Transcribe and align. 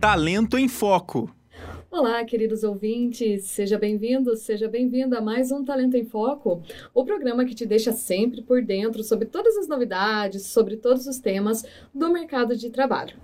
Talento 0.00 0.56
em 0.56 0.68
Foco. 0.68 1.28
Olá, 1.90 2.24
queridos 2.24 2.62
ouvintes, 2.62 3.46
seja 3.46 3.76
bem-vindo, 3.76 4.36
seja 4.36 4.68
bem-vinda 4.68 5.18
a 5.18 5.20
mais 5.20 5.50
um 5.50 5.64
Talento 5.64 5.96
em 5.96 6.04
Foco, 6.04 6.62
o 6.94 7.04
programa 7.04 7.44
que 7.44 7.52
te 7.52 7.66
deixa 7.66 7.90
sempre 7.90 8.40
por 8.40 8.62
dentro 8.62 9.02
sobre 9.02 9.26
todas 9.26 9.56
as 9.56 9.66
novidades, 9.66 10.44
sobre 10.44 10.76
todos 10.76 11.08
os 11.08 11.18
temas 11.18 11.64
do 11.92 12.12
mercado 12.12 12.56
de 12.56 12.70
trabalho. 12.70 13.16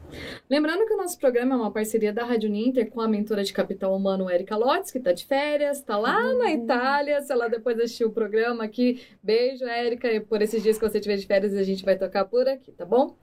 Lembrando 0.50 0.84
que 0.84 0.94
o 0.94 0.96
nosso 0.96 1.16
programa 1.16 1.54
é 1.54 1.58
uma 1.58 1.70
parceria 1.70 2.12
da 2.12 2.24
Rádio 2.24 2.50
Ninter 2.50 2.90
com 2.90 3.00
a 3.00 3.06
mentora 3.06 3.44
de 3.44 3.52
capital 3.52 3.94
humano 3.94 4.28
Erika 4.28 4.56
Lotz, 4.56 4.90
que 4.90 4.98
está 4.98 5.12
de 5.12 5.24
férias, 5.24 5.78
está 5.78 5.96
lá 5.96 6.34
na 6.34 6.52
Itália, 6.52 7.22
se 7.22 7.32
ela 7.32 7.46
depois 7.46 7.78
assistiu 7.78 8.08
o 8.08 8.12
programa 8.12 8.64
aqui, 8.64 9.00
beijo, 9.22 9.64
Erika, 9.64 10.12
e 10.12 10.18
por 10.18 10.42
esses 10.42 10.60
dias 10.60 10.76
que 10.76 10.88
você 10.88 10.98
estiver 10.98 11.18
de 11.18 11.26
férias 11.26 11.54
a 11.54 11.62
gente 11.62 11.84
vai 11.84 11.96
tocar 11.96 12.24
por 12.24 12.48
aqui, 12.48 12.72
tá 12.72 12.84
bom? 12.84 13.14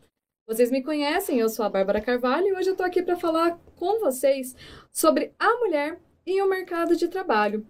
Vocês 0.52 0.70
me 0.70 0.84
conhecem, 0.84 1.40
eu 1.40 1.48
sou 1.48 1.64
a 1.64 1.70
Bárbara 1.70 2.02
Carvalho 2.02 2.46
e 2.46 2.52
hoje 2.52 2.72
eu 2.72 2.76
tô 2.76 2.84
aqui 2.84 3.02
para 3.02 3.16
falar 3.16 3.58
com 3.78 4.02
vocês 4.02 4.54
sobre 4.92 5.34
a 5.40 5.48
mulher 5.60 5.98
e 6.26 6.42
o 6.42 6.48
mercado 6.50 6.96
de 6.96 7.08
trabalho. 7.08 7.66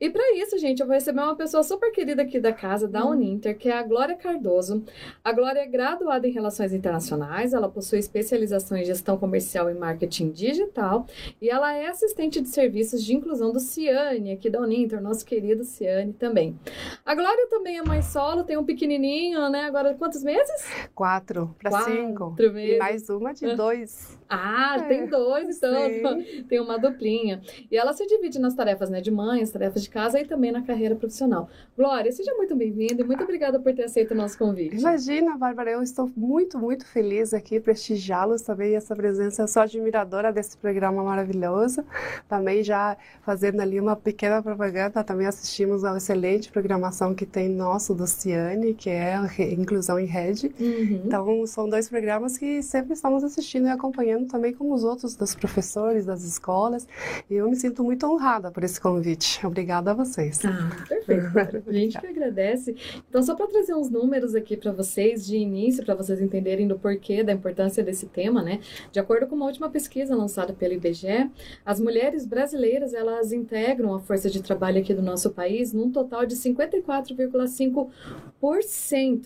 E 0.00 0.08
para 0.08 0.36
isso, 0.36 0.56
gente, 0.58 0.80
eu 0.80 0.86
vou 0.86 0.94
receber 0.94 1.20
uma 1.20 1.34
pessoa 1.34 1.62
super 1.62 1.90
querida 1.90 2.22
aqui 2.22 2.38
da 2.38 2.52
casa, 2.52 2.86
da 2.86 3.04
Uninter, 3.04 3.58
que 3.58 3.68
é 3.68 3.76
a 3.76 3.82
Glória 3.82 4.14
Cardoso. 4.14 4.84
A 5.24 5.32
Glória 5.32 5.60
é 5.60 5.66
graduada 5.66 6.28
em 6.28 6.32
Relações 6.32 6.72
Internacionais, 6.72 7.52
ela 7.52 7.68
possui 7.68 7.98
especialização 7.98 8.76
em 8.76 8.84
Gestão 8.84 9.18
Comercial 9.18 9.68
e 9.68 9.74
Marketing 9.74 10.30
Digital 10.30 11.06
e 11.40 11.50
ela 11.50 11.74
é 11.74 11.86
assistente 11.88 12.40
de 12.40 12.48
serviços 12.48 13.02
de 13.02 13.14
inclusão 13.14 13.52
do 13.52 13.58
Ciane, 13.58 14.32
aqui 14.32 14.48
da 14.48 14.60
Uninter, 14.60 15.00
nosso 15.00 15.24
querido 15.24 15.64
Ciane 15.64 16.12
também. 16.12 16.58
A 17.04 17.14
Glória 17.14 17.48
também 17.48 17.78
é 17.78 17.82
mãe 17.82 18.02
solo, 18.02 18.44
tem 18.44 18.56
um 18.56 18.64
pequenininho, 18.64 19.48
né? 19.50 19.62
Agora, 19.62 19.94
quantos 19.94 20.22
meses? 20.22 20.64
Quatro 20.94 21.54
para 21.60 21.82
cinco. 21.82 22.34
Meses. 22.38 22.76
E 22.76 22.78
mais 22.78 23.08
uma 23.10 23.32
de 23.32 23.54
dois. 23.56 24.16
Ah, 24.28 24.76
é, 24.78 24.82
tem 24.82 25.06
dois, 25.06 25.56
então 25.56 26.20
sim. 26.20 26.44
tem 26.48 26.60
uma 26.60 26.78
duplinha. 26.78 27.40
E 27.70 27.76
ela 27.76 27.92
se 27.92 28.06
divide 28.06 28.38
nas 28.38 28.54
tarefas 28.54 28.90
né, 28.90 29.00
de 29.00 29.10
mãe, 29.10 29.42
as 29.42 29.50
tarefas 29.50 29.82
de 29.82 29.90
casa 29.90 30.20
e 30.20 30.24
também 30.24 30.50
na 30.50 30.62
carreira 30.62 30.96
profissional. 30.96 31.48
Glória, 31.76 32.10
seja 32.10 32.34
muito 32.34 32.54
bem-vinda 32.56 33.02
e 33.02 33.04
muito 33.04 33.22
obrigada 33.22 33.60
por 33.60 33.72
ter 33.72 33.84
aceito 33.84 34.12
o 34.12 34.14
nosso 34.14 34.36
convite. 34.36 34.76
Imagina, 34.76 35.36
Bárbara, 35.36 35.70
eu 35.70 35.82
estou 35.82 36.10
muito, 36.16 36.58
muito 36.58 36.86
feliz 36.86 37.32
aqui, 37.32 37.60
prestigiá-los 37.60 38.42
também, 38.42 38.74
essa 38.74 38.96
presença. 38.96 39.42
Eu 39.42 39.48
sou 39.48 39.62
admiradora 39.62 40.32
desse 40.32 40.56
programa 40.56 41.02
maravilhoso. 41.04 41.84
Também 42.28 42.64
já 42.64 42.96
fazendo 43.22 43.60
ali 43.60 43.78
uma 43.78 43.94
pequena 43.94 44.42
propaganda, 44.42 45.04
também 45.04 45.26
assistimos 45.26 45.84
a 45.84 45.96
excelente 45.96 46.50
programação 46.50 47.14
que 47.14 47.26
tem 47.26 47.48
nosso 47.48 47.94
do 47.94 48.06
Ciane, 48.06 48.74
que 48.74 48.90
é 48.90 49.16
Inclusão 49.52 49.98
em 50.00 50.06
Rede. 50.06 50.52
Uhum. 50.58 51.02
Então, 51.04 51.46
são 51.46 51.68
dois 51.68 51.88
programas 51.88 52.36
que 52.36 52.62
sempre 52.62 52.94
estamos 52.94 53.22
assistindo 53.22 53.66
e 53.66 53.70
acompanhando 53.70 54.15
também 54.24 54.54
como 54.54 54.72
os 54.72 54.84
outros 54.84 55.16
dos 55.16 55.34
professores, 55.34 56.06
das 56.06 56.22
escolas. 56.22 56.86
E 57.28 57.34
eu 57.34 57.48
me 57.48 57.56
sinto 57.56 57.82
muito 57.82 58.06
honrada 58.06 58.50
por 58.50 58.64
esse 58.64 58.80
convite. 58.80 59.44
Obrigada 59.46 59.90
a 59.90 59.94
vocês. 59.94 60.40
Ah, 60.44 60.70
perfeito. 60.88 61.68
A 61.68 61.72
gente 61.72 62.00
que 62.00 62.06
agradece. 62.06 62.76
Então, 63.08 63.22
só 63.22 63.34
para 63.34 63.46
trazer 63.48 63.74
uns 63.74 63.90
números 63.90 64.34
aqui 64.34 64.56
para 64.56 64.72
vocês 64.72 65.26
de 65.26 65.36
início, 65.36 65.84
para 65.84 65.94
vocês 65.94 66.20
entenderem 66.20 66.66
do 66.66 66.78
porquê 66.78 67.22
da 67.22 67.32
importância 67.32 67.82
desse 67.82 68.06
tema, 68.06 68.42
né? 68.42 68.60
De 68.92 69.00
acordo 69.00 69.26
com 69.26 69.34
uma 69.34 69.46
última 69.46 69.68
pesquisa 69.68 70.14
lançada 70.14 70.52
pelo 70.52 70.74
IBGE, 70.74 71.30
as 71.64 71.80
mulheres 71.80 72.24
brasileiras, 72.24 72.94
elas 72.94 73.32
integram 73.32 73.94
a 73.94 74.00
força 74.00 74.30
de 74.30 74.42
trabalho 74.42 74.80
aqui 74.80 74.94
do 74.94 75.02
nosso 75.02 75.30
país 75.30 75.72
num 75.72 75.90
total 75.90 76.24
de 76.24 76.36
54,5% 76.36 77.88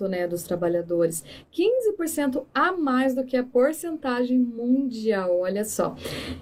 né, 0.08 0.26
dos 0.26 0.42
trabalhadores. 0.42 1.24
15% 1.52 2.44
a 2.54 2.72
mais 2.72 3.14
do 3.14 3.24
que 3.24 3.36
a 3.36 3.42
porcentagem 3.42 4.38
mundial, 4.38 5.40
olha 5.40 5.64
só. 5.64 5.94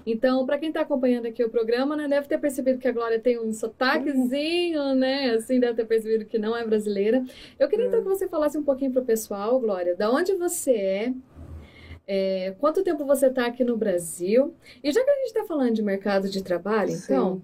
Então, 0.06 0.46
para 0.46 0.58
quem 0.58 0.68
está 0.68 0.82
acompanhando 0.82 1.26
aqui 1.26 1.42
o 1.42 1.50
programa, 1.50 1.96
né, 1.96 2.06
deve 2.06 2.28
ter 2.28 2.38
percebido 2.38 2.78
que 2.78 2.88
a 2.88 2.92
Glória 2.92 3.18
tem 3.18 3.38
um 3.38 3.52
sotaquezinho, 3.52 4.94
né? 4.94 5.30
Assim, 5.30 5.58
deve 5.58 5.74
ter 5.74 5.86
percebido 5.86 6.24
que 6.24 6.38
não 6.38 6.56
é 6.56 6.64
brasileira. 6.64 7.24
Eu 7.58 7.68
queria 7.68 7.86
então 7.86 8.02
que 8.02 8.08
você 8.08 8.28
falasse 8.28 8.56
um 8.56 8.62
pouquinho 8.62 8.92
pro 8.92 9.04
pessoal, 9.04 9.58
Glória, 9.58 9.96
da 9.96 10.10
onde 10.10 10.34
você 10.34 10.72
é, 10.72 11.14
é, 12.06 12.54
quanto 12.58 12.82
tempo 12.82 13.04
você 13.04 13.26
está 13.26 13.46
aqui 13.46 13.62
no 13.62 13.76
Brasil? 13.76 14.54
E 14.82 14.90
já 14.90 15.04
que 15.04 15.10
a 15.10 15.14
gente 15.16 15.26
está 15.26 15.44
falando 15.44 15.74
de 15.74 15.82
mercado 15.82 16.28
de 16.30 16.42
trabalho, 16.42 16.92
Sim. 16.92 17.04
então, 17.04 17.42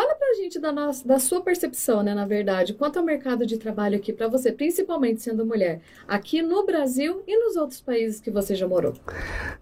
Fala 0.00 0.14
pra 0.14 0.32
gente 0.32 0.58
da, 0.58 0.72
nossa, 0.72 1.06
da 1.06 1.18
sua 1.18 1.42
percepção, 1.42 2.02
né, 2.02 2.14
na 2.14 2.24
verdade, 2.24 2.72
quanto 2.72 2.98
ao 2.98 3.04
mercado 3.04 3.44
de 3.44 3.58
trabalho 3.58 3.98
aqui 3.98 4.14
para 4.14 4.28
você, 4.28 4.50
principalmente 4.50 5.20
sendo 5.20 5.44
mulher, 5.44 5.82
aqui 6.08 6.40
no 6.40 6.64
Brasil 6.64 7.22
e 7.26 7.38
nos 7.38 7.54
outros 7.54 7.82
países 7.82 8.18
que 8.18 8.30
você 8.30 8.54
já 8.54 8.66
morou. 8.66 8.94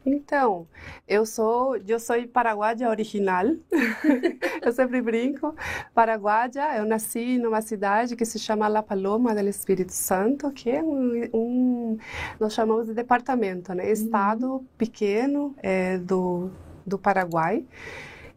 Então, 0.06 0.68
eu 1.08 1.26
sou, 1.26 1.76
eu 1.78 1.98
sou 1.98 2.16
paraguaia 2.28 2.88
original. 2.88 3.46
eu 4.62 4.70
sempre 4.70 5.02
brinco. 5.02 5.56
Paraguaia, 5.92 6.78
eu 6.78 6.84
nasci 6.86 7.36
numa 7.36 7.60
cidade 7.60 8.14
que 8.14 8.24
se 8.24 8.38
chama 8.38 8.68
La 8.68 8.80
Paloma 8.80 9.34
del 9.34 9.48
Espírito 9.48 9.92
Santo, 9.92 10.52
que 10.52 10.70
é 10.70 10.80
um, 10.80 11.28
um 11.34 11.98
nós 12.38 12.54
chamamos 12.54 12.86
de 12.86 12.94
departamento, 12.94 13.74
né, 13.74 13.90
estado 13.90 14.52
uhum. 14.52 14.66
pequeno 14.78 15.52
é, 15.60 15.98
do 15.98 16.48
do 16.86 16.96
Paraguai 16.96 17.66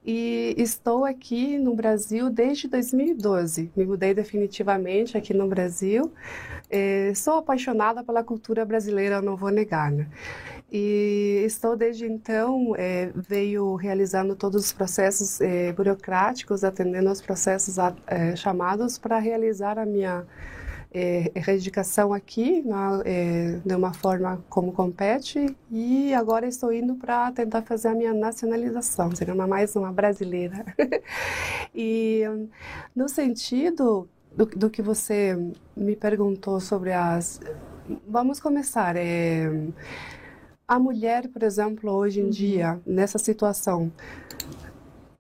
e 0.03 0.56
estou 0.57 1.06
aqui 1.06 1.59
no 1.59 1.75
Brasil 1.75 2.29
desde 2.29 2.67
2012. 2.67 3.72
Me 3.75 3.85
mudei 3.85 4.13
definitivamente 4.13 5.16
aqui 5.17 5.34
no 5.34 5.47
Brasil. 5.47 6.12
É, 6.69 7.13
sou 7.13 7.35
apaixonada 7.35 8.03
pela 8.03 8.23
cultura 8.23 8.66
brasileira, 8.66 9.22
não 9.22 9.35
vou 9.35 9.51
negar. 9.51 9.91
Né? 9.91 10.07
E 10.72 11.44
estou 11.45 11.75
desde 11.75 12.06
então, 12.07 12.73
é, 12.78 13.12
veio 13.13 13.75
realizando 13.75 14.35
todos 14.35 14.66
os 14.66 14.73
processos 14.73 15.39
é, 15.39 15.72
burocráticos, 15.73 16.63
atendendo 16.63 17.09
aos 17.09 17.22
processos 17.22 17.75
é, 18.07 18.35
chamados 18.35 18.97
para 18.97 19.19
realizar 19.19 19.78
a 19.78 19.85
minha 19.85 20.25
é, 20.94 21.31
erradicação 21.34 22.13
aqui 22.13 22.62
na, 22.63 23.02
é, 23.06 23.59
de 23.66 23.75
uma 23.75 23.94
forma 23.94 24.44
como 24.50 24.74
compete 24.74 25.56
e 25.72 26.13
agora 26.13 26.47
estou 26.47 26.74
indo 26.74 26.96
para 26.96 27.31
tentar 27.31 27.62
fazer 27.62 27.88
a 27.88 27.96
minha 27.96 28.13
nacionalização, 28.13 29.16
seria 29.16 29.34
uma, 29.34 29.47
mais 29.47 29.75
uma 29.75 29.91
brasileira. 29.91 30.66
e 31.74 32.24
no 32.96 33.07
sentido 33.07 34.07
do, 34.35 34.46
do, 34.46 34.69
que 34.69 34.81
você 34.81 35.38
me 35.75 35.96
perguntou 35.96 36.59
sobre 36.59 36.91
as... 36.91 37.40
Vamos 38.07 38.40
começar. 38.40 38.96
É, 38.96 39.50
a 40.68 40.80
mulher, 40.80 41.28
por 41.28 41.44
exemplo, 41.44 41.91
hoje 41.91 42.22
em 42.22 42.25
uhum. 42.25 42.30
dia, 42.30 42.81
nessa 42.85 43.18
situação, 43.18 43.91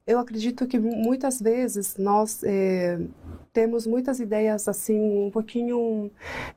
eu 0.07 0.19
acredito 0.19 0.65
que 0.67 0.79
muitas 0.79 1.41
vezes 1.41 1.97
nós 1.97 2.41
é, 2.43 2.99
temos 3.53 3.85
muitas 3.85 4.19
ideias 4.19 4.67
assim 4.67 5.25
um 5.25 5.29
pouquinho 5.29 6.09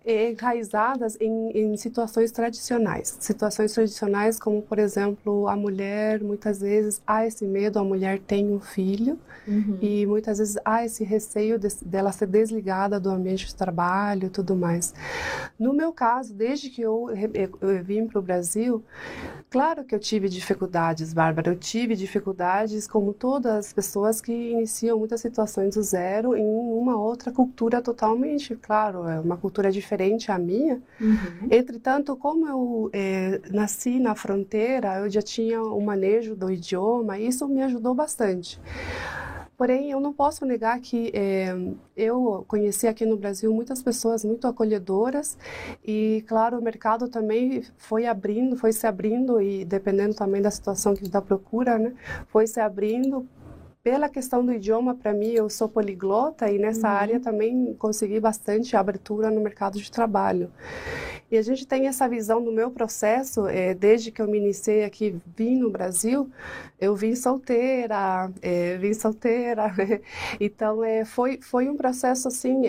eh, 0.04 0.30
enraizadas 0.30 1.16
em, 1.20 1.50
em, 1.50 1.76
situações 1.76 2.30
tradicionais 2.30 3.16
situações 3.18 3.72
tradicionais 3.72 4.38
como 4.38 4.62
por 4.62 4.78
exemplo 4.78 5.48
a 5.48 5.56
mulher 5.56 6.22
muitas 6.22 6.60
vezes 6.60 7.02
há 7.04 7.26
esse 7.26 7.44
medo 7.46 7.80
a 7.80 7.84
mulher 7.84 8.20
tem 8.20 8.48
um 8.48 8.60
filho 8.60 9.18
uhum. 9.46 9.78
e 9.80 10.06
muitas 10.06 10.38
vezes 10.38 10.56
há 10.64 10.84
esse 10.84 11.02
receio 11.02 11.58
de, 11.58 11.68
dela 11.84 12.12
ser 12.12 12.28
desligada 12.28 13.00
do 13.00 13.10
ambiente 13.10 13.46
de 13.46 13.56
trabalho 13.56 14.30
tudo 14.30 14.54
mais 14.54 14.94
no 15.58 15.74
meu 15.74 15.92
caso 15.92 16.32
desde 16.32 16.70
que 16.70 16.80
eu, 16.80 17.10
eu, 17.34 17.58
eu 17.60 17.82
vim 17.82 18.06
para 18.06 18.20
o 18.20 18.22
Brasil 18.22 18.84
claro 19.50 19.82
que 19.82 19.94
eu 19.96 19.98
tive 19.98 20.28
dificuldades 20.28 21.12
Bárbara 21.12 21.50
eu 21.50 21.56
tive 21.56 21.96
dificuldades 21.96 22.86
como 22.86 23.12
todas 23.12 23.66
as 23.66 23.72
pessoas 23.72 24.20
que 24.20 24.32
iniciam 24.32 24.96
muitas 24.96 25.20
situações 25.20 25.74
do 25.74 25.82
zero 25.82 26.36
em 26.36 26.44
um 26.46 26.83
uma 26.84 26.96
outra 26.96 27.32
cultura 27.32 27.80
totalmente, 27.80 28.54
claro, 28.54 29.08
é 29.08 29.18
uma 29.18 29.36
cultura 29.36 29.72
diferente 29.72 30.30
à 30.30 30.38
minha. 30.38 30.82
Uhum. 31.00 31.48
Entretanto, 31.50 32.14
como 32.14 32.46
eu 32.46 32.90
é, 32.92 33.40
nasci 33.50 33.98
na 33.98 34.14
fronteira, 34.14 34.98
eu 34.98 35.08
já 35.08 35.22
tinha 35.22 35.62
o 35.62 35.78
um 35.78 35.84
manejo 35.84 36.36
do 36.36 36.50
idioma, 36.50 37.18
e 37.18 37.26
isso 37.26 37.48
me 37.48 37.62
ajudou 37.62 37.94
bastante. 37.94 38.60
Porém, 39.56 39.90
eu 39.92 40.00
não 40.00 40.12
posso 40.12 40.44
negar 40.44 40.80
que 40.80 41.12
é, 41.14 41.56
eu 41.96 42.44
conheci 42.48 42.88
aqui 42.88 43.06
no 43.06 43.16
Brasil 43.16 43.54
muitas 43.54 43.80
pessoas 43.80 44.24
muito 44.24 44.48
acolhedoras 44.48 45.38
e, 45.84 46.24
claro, 46.26 46.58
o 46.58 46.62
mercado 46.62 47.08
também 47.08 47.62
foi 47.76 48.04
abrindo, 48.04 48.56
foi 48.56 48.72
se 48.72 48.84
abrindo 48.84 49.40
e 49.40 49.64
dependendo 49.64 50.14
também 50.14 50.42
da 50.42 50.50
situação 50.50 50.92
que 50.94 51.08
da 51.08 51.22
procura, 51.22 51.78
né, 51.78 51.94
foi 52.26 52.48
se 52.48 52.58
abrindo 52.60 53.26
pela 53.84 54.08
questão 54.08 54.42
do 54.42 54.50
idioma, 54.50 54.94
para 54.94 55.12
mim, 55.12 55.32
eu 55.32 55.50
sou 55.50 55.68
poliglota 55.68 56.50
e 56.50 56.58
nessa 56.58 56.88
uhum. 56.88 56.94
área 56.96 57.20
também 57.20 57.74
consegui 57.74 58.18
bastante 58.18 58.74
abertura 58.74 59.30
no 59.30 59.42
mercado 59.42 59.78
de 59.78 59.90
trabalho. 59.90 60.50
E 61.30 61.38
a 61.38 61.42
gente 61.42 61.66
tem 61.66 61.86
essa 61.86 62.08
visão 62.08 62.40
no 62.40 62.52
meu 62.52 62.70
processo, 62.70 63.46
é, 63.46 63.74
desde 63.74 64.10
que 64.10 64.20
eu 64.20 64.28
me 64.28 64.38
iniciei 64.38 64.84
aqui, 64.84 65.16
vim 65.36 65.58
no 65.58 65.70
Brasil, 65.70 66.30
eu 66.80 66.94
vim 66.94 67.14
solteira, 67.14 68.30
é, 68.42 68.76
vim 68.76 68.92
solteira. 68.92 69.72
então, 70.38 70.84
é, 70.84 71.04
foi, 71.04 71.38
foi 71.40 71.68
um 71.68 71.76
processo, 71.76 72.28
assim, 72.28 72.62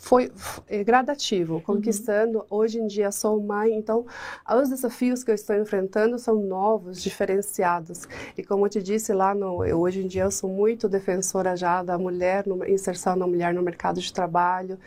foi 0.00 0.30
gradativo, 0.84 1.54
uhum. 1.54 1.60
conquistando. 1.60 2.38
Uhum. 2.38 2.44
Hoje 2.50 2.78
em 2.78 2.86
dia 2.86 3.10
sou 3.10 3.40
mãe, 3.40 3.74
então, 3.74 4.06
os 4.48 4.68
desafios 4.68 5.24
que 5.24 5.30
eu 5.30 5.34
estou 5.34 5.56
enfrentando 5.56 6.18
são 6.18 6.36
novos, 6.36 7.02
diferenciados. 7.02 8.06
E 8.36 8.42
como 8.42 8.66
eu 8.66 8.70
te 8.70 8.82
disse 8.82 9.12
lá, 9.12 9.34
no, 9.34 9.64
eu, 9.64 9.80
hoje 9.80 10.02
em 10.02 10.06
dia 10.06 10.24
eu 10.24 10.30
sou 10.30 10.50
muito 10.50 10.88
defensora 10.88 11.56
já 11.56 11.82
da 11.82 11.98
mulher, 11.98 12.46
no, 12.46 12.64
inserção 12.66 13.18
da 13.18 13.26
mulher 13.26 13.54
no 13.54 13.62
mercado 13.62 14.00
de 14.00 14.12
trabalho, 14.12 14.78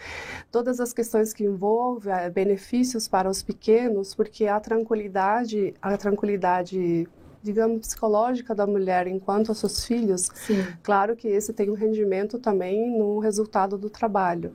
todas 0.52 0.80
as 0.80 0.94
questões 0.94 1.34
que 1.34 1.44
envolvem 1.44 2.14
é, 2.14 2.30
benefícios 2.68 3.08
para 3.08 3.30
os 3.30 3.42
pequenos, 3.42 4.14
porque 4.14 4.46
a 4.46 4.60
tranquilidade, 4.60 5.74
a 5.82 5.96
tranquilidade 5.98 7.08
digamos, 7.42 7.80
psicológica 7.80 8.54
da 8.54 8.68
mulher 8.68 9.08
enquanto 9.08 9.50
aos 9.50 9.60
seus 9.60 9.86
filhos, 9.86 10.30
Sim. 10.34 10.66
claro 10.84 11.16
que 11.16 11.30
esse 11.30 11.54
tem 11.54 11.70
um 11.70 11.76
rendimento 11.76 12.40
também 12.40 12.98
no 12.98 13.20
resultado 13.20 13.78
do 13.78 13.90
trabalho. 13.90 14.54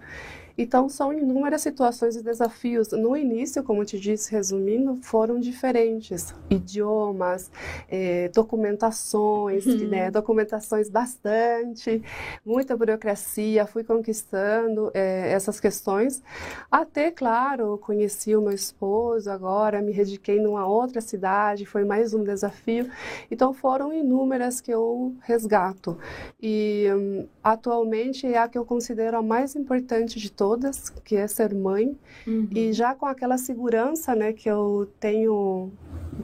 Então, 0.56 0.88
são 0.88 1.12
inúmeras 1.12 1.62
situações 1.62 2.16
e 2.16 2.22
desafios. 2.22 2.92
No 2.92 3.16
início, 3.16 3.62
como 3.62 3.84
te 3.84 3.98
disse, 3.98 4.30
resumindo, 4.30 4.98
foram 5.02 5.40
diferentes. 5.40 6.34
Idiomas, 6.50 7.50
eh, 7.88 8.30
documentações, 8.34 9.66
uhum. 9.66 9.88
né, 9.88 10.10
documentações 10.10 10.88
bastante, 10.90 12.02
muita 12.44 12.76
burocracia. 12.76 13.66
Fui 13.66 13.82
conquistando 13.82 14.90
eh, 14.94 15.32
essas 15.32 15.58
questões. 15.58 16.22
Até, 16.70 17.10
claro, 17.10 17.78
conheci 17.78 18.36
o 18.36 18.42
meu 18.42 18.52
esposo 18.52 19.30
agora, 19.30 19.80
me 19.80 19.92
dediquei 19.92 20.40
numa 20.40 20.66
outra 20.66 21.00
cidade, 21.00 21.64
foi 21.64 21.84
mais 21.84 22.12
um 22.12 22.22
desafio. 22.22 22.90
Então, 23.30 23.54
foram 23.54 23.92
inúmeras 23.92 24.60
que 24.60 24.70
eu 24.70 25.14
resgato. 25.22 25.96
E, 26.40 26.86
hum, 26.94 27.26
atualmente, 27.42 28.26
é 28.26 28.38
a 28.38 28.48
que 28.48 28.58
eu 28.58 28.64
considero 28.64 29.16
a 29.16 29.22
mais 29.22 29.56
importante 29.56 30.18
de 30.18 30.30
todas 30.30 30.41
todas, 30.42 30.90
que 31.04 31.14
é 31.14 31.28
ser 31.28 31.54
mãe, 31.54 31.96
uhum. 32.26 32.48
e 32.50 32.72
já 32.72 32.96
com 32.96 33.06
aquela 33.06 33.38
segurança, 33.38 34.12
né, 34.12 34.32
que 34.32 34.50
eu 34.50 34.90
tenho 34.98 35.70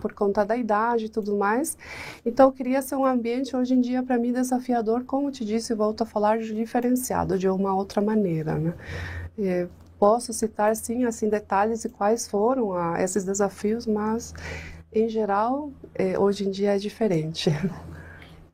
por 0.00 0.12
conta 0.12 0.44
da 0.44 0.56
idade 0.56 1.05
e 1.05 1.09
tudo 1.09 1.37
mais. 1.37 1.79
Então, 2.26 2.50
queria 2.50 2.82
ser 2.82 2.97
um 2.97 3.06
ambiente 3.06 3.55
hoje 3.55 3.75
em 3.75 3.81
dia 3.81 4.03
para 4.03 4.19
mim 4.19 4.32
desafiador, 4.32 5.05
como 5.05 5.31
te 5.31 5.44
disse, 5.44 5.73
volto 5.73 6.03
a 6.03 6.05
falar 6.05 6.38
diferenciado 6.38 7.38
de 7.38 7.49
uma 7.49 7.73
outra 7.73 8.03
maneira, 8.03 8.56
né? 8.56 8.75
E 9.38 9.69
posso 10.00 10.32
citar 10.32 10.75
sim 10.75 11.05
assim 11.05 11.29
detalhes 11.29 11.85
e 11.85 11.88
quais 11.88 12.26
foram 12.26 12.73
ah, 12.73 13.00
esses 13.00 13.23
desafios, 13.23 13.87
mas 13.87 14.35
em 14.93 15.09
geral, 15.09 15.71
eh, 15.94 16.19
hoje 16.19 16.44
em 16.44 16.50
dia 16.50 16.75
é 16.75 16.79
diferente. 16.79 17.50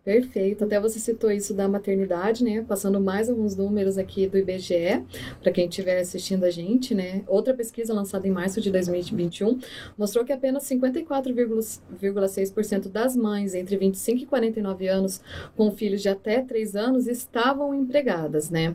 Perfeito. 0.05 0.65
Até 0.65 0.79
você 0.79 0.99
citou 0.99 1.31
isso 1.31 1.55
da 1.55 1.67
maternidade, 1.67 2.45
né? 2.45 2.63
Passando 2.69 3.01
mais 3.01 3.31
alguns 3.31 3.57
números 3.57 3.97
aqui 3.97 4.27
do 4.27 4.37
IBGE, 4.37 5.03
para 5.43 5.51
quem 5.51 5.67
estiver 5.67 5.99
assistindo 5.99 6.45
a 6.45 6.51
gente, 6.51 6.95
né? 6.95 7.23
Outra 7.27 7.55
pesquisa 7.55 7.95
lançada 7.95 8.29
em 8.29 8.31
março 8.31 8.61
de 8.61 8.71
2021 8.71 9.59
mostrou 9.97 10.23
que 10.23 10.33
apenas 10.33 10.65
54,6% 10.65 12.91
das 12.91 13.17
mães 13.17 13.55
entre 13.55 13.79
25 13.79 14.25
e 14.25 14.27
49 14.27 14.89
anos 14.89 15.23
com 15.57 15.73
filhos 15.73 16.03
de 16.03 16.11
até 16.11 16.43
3 16.43 16.77
anos 16.77 17.07
estavam 17.07 17.75
empregadas, 17.75 18.51
né? 18.51 18.75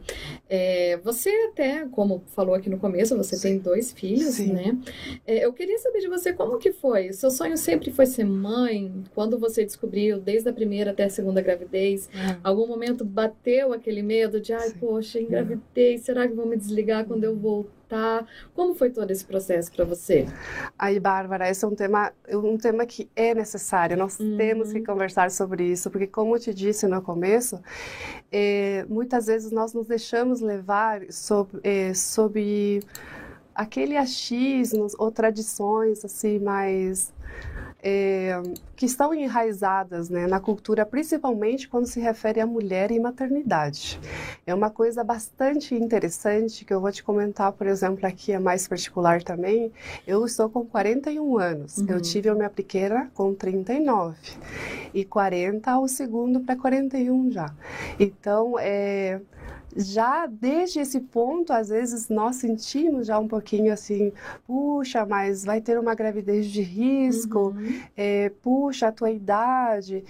É, 0.49 0.97
você 1.03 1.29
até, 1.51 1.85
como 1.91 2.23
falou 2.33 2.55
aqui 2.55 2.71
no 2.71 2.79
começo, 2.79 3.15
você 3.15 3.35
Sim. 3.35 3.49
tem 3.49 3.59
dois 3.59 3.91
filhos, 3.91 4.33
Sim. 4.35 4.53
né? 4.53 4.75
É, 5.27 5.45
eu 5.45 5.53
queria 5.53 5.77
saber 5.77 5.99
de 5.99 6.07
você 6.07 6.33
como 6.33 6.57
que 6.57 6.71
foi. 6.71 7.13
Seu 7.13 7.29
sonho 7.29 7.55
sempre 7.55 7.91
foi 7.91 8.07
ser 8.07 8.23
mãe? 8.23 8.91
Quando 9.13 9.37
você 9.37 9.63
descobriu, 9.63 10.19
desde 10.19 10.49
a 10.49 10.53
primeira 10.53 10.89
até 10.89 11.03
a 11.03 11.18
segunda 11.19 11.41
gravidez? 11.41 12.09
É. 12.13 12.37
Algum 12.43 12.67
momento 12.67 13.03
bateu 13.03 13.73
aquele 13.73 14.01
medo 14.01 14.39
de, 14.39 14.53
ai, 14.53 14.69
Sim. 14.69 14.77
poxa, 14.79 15.19
engravidei, 15.19 15.97
será 15.97 16.27
que 16.27 16.33
vão 16.33 16.45
me 16.45 16.55
desligar 16.55 17.05
quando 17.05 17.23
eu 17.25 17.35
voltar? 17.35 18.25
Como 18.53 18.75
foi 18.75 18.91
todo 18.91 19.09
esse 19.11 19.25
processo 19.25 19.71
para 19.71 19.83
você? 19.83 20.27
Aí, 20.77 20.99
Bárbara, 20.99 21.49
esse 21.49 21.65
é 21.65 21.67
um 21.67 21.75
tema, 21.75 22.13
um 22.31 22.57
tema 22.57 22.85
que 22.85 23.09
é 23.15 23.33
necessário. 23.33 23.97
Nós 23.97 24.19
uhum. 24.19 24.37
temos 24.37 24.71
que 24.71 24.81
conversar 24.81 25.31
sobre 25.31 25.63
isso, 25.65 25.89
porque 25.89 26.07
como 26.07 26.35
eu 26.35 26.39
te 26.39 26.53
disse 26.53 26.87
no 26.87 27.01
começo, 27.01 27.59
é, 28.31 28.85
muitas 28.87 29.25
vezes 29.25 29.51
nós 29.51 29.73
nos 29.73 29.87
deixamos 29.87 30.39
levar 30.39 31.01
sobre, 31.11 31.59
é, 31.63 31.93
sobre 31.93 32.81
aquele 33.55 33.97
achismos 33.97 34.95
ou 34.97 35.11
tradições 35.11 36.05
assim 36.05 36.39
mais 36.39 37.11
é, 37.81 38.41
que 38.75 38.85
estão 38.85 39.13
enraizadas 39.13 40.09
né, 40.09 40.27
na 40.27 40.39
cultura, 40.39 40.85
principalmente 40.85 41.67
quando 41.67 41.85
se 41.85 41.99
refere 41.99 42.41
à 42.41 42.45
mulher 42.45 42.91
e 42.91 42.99
maternidade. 42.99 43.99
É 44.45 44.53
uma 44.53 44.69
coisa 44.69 45.03
bastante 45.03 45.75
interessante 45.75 46.65
que 46.65 46.73
eu 46.73 46.81
vou 46.81 46.91
te 46.91 47.03
comentar, 47.03 47.51
por 47.53 47.67
exemplo, 47.67 48.05
aqui 48.05 48.31
é 48.31 48.39
mais 48.39 48.67
particular 48.67 49.23
também. 49.23 49.71
Eu 50.05 50.25
estou 50.25 50.49
com 50.49 50.65
41 50.65 51.37
anos, 51.37 51.77
uhum. 51.77 51.85
eu 51.89 52.01
tive 52.01 52.29
a 52.29 52.35
minha 52.35 52.49
pequena 52.49 53.09
com 53.13 53.33
39 53.33 54.17
e 54.93 55.05
40 55.05 55.79
o 55.79 55.87
segundo 55.87 56.41
para 56.41 56.55
41 56.55 57.31
já. 57.31 57.53
Então, 57.99 58.55
é 58.59 59.21
já 59.79 60.25
desde 60.25 60.79
esse 60.79 60.99
ponto, 60.99 61.53
às 61.53 61.69
vezes 61.69 62.09
nós 62.09 62.35
sentimos 62.35 63.07
já 63.07 63.17
um 63.17 63.27
pouquinho 63.27 63.71
assim, 63.71 64.11
puxa, 64.45 65.05
mas 65.05 65.45
vai 65.45 65.61
ter 65.61 65.79
uma 65.79 65.95
gravidez 65.95 66.47
de 66.47 66.61
risco, 66.61 67.49
uhum. 67.49 67.81
é, 67.95 68.29
puxa, 68.41 68.87
a 68.87 68.91
tua 68.91 69.11
idade. 69.11 70.03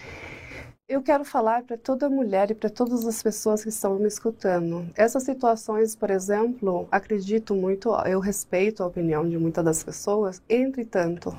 Eu 0.88 1.04
quero 1.04 1.24
falar 1.24 1.62
para 1.62 1.78
toda 1.78 2.10
mulher 2.10 2.50
e 2.50 2.56
para 2.56 2.68
todas 2.68 3.06
as 3.06 3.22
pessoas 3.22 3.62
que 3.62 3.70
estão 3.70 4.00
me 4.00 4.08
escutando. 4.08 4.90
Essas 4.96 5.22
situações, 5.22 5.96
por 5.96 6.10
exemplo, 6.10 6.88
acredito 6.92 7.54
muito, 7.54 7.94
eu 8.08 8.20
respeito 8.20 8.82
a 8.82 8.88
opinião 8.88 9.28
de 9.30 9.38
muitas 9.38 9.64
das 9.64 9.84
pessoas, 9.84 10.42
entretanto, 10.50 11.32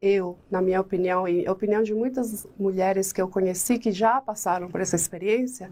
eu, 0.00 0.38
na 0.50 0.62
minha 0.62 0.80
opinião, 0.80 1.28
e 1.28 1.46
a 1.46 1.52
opinião 1.52 1.82
de 1.82 1.94
muitas 1.94 2.46
mulheres 2.58 3.12
que 3.12 3.20
eu 3.20 3.28
conheci 3.28 3.78
que 3.78 3.92
já 3.92 4.20
passaram 4.20 4.68
por 4.68 4.80
essa 4.80 4.96
experiência, 4.96 5.70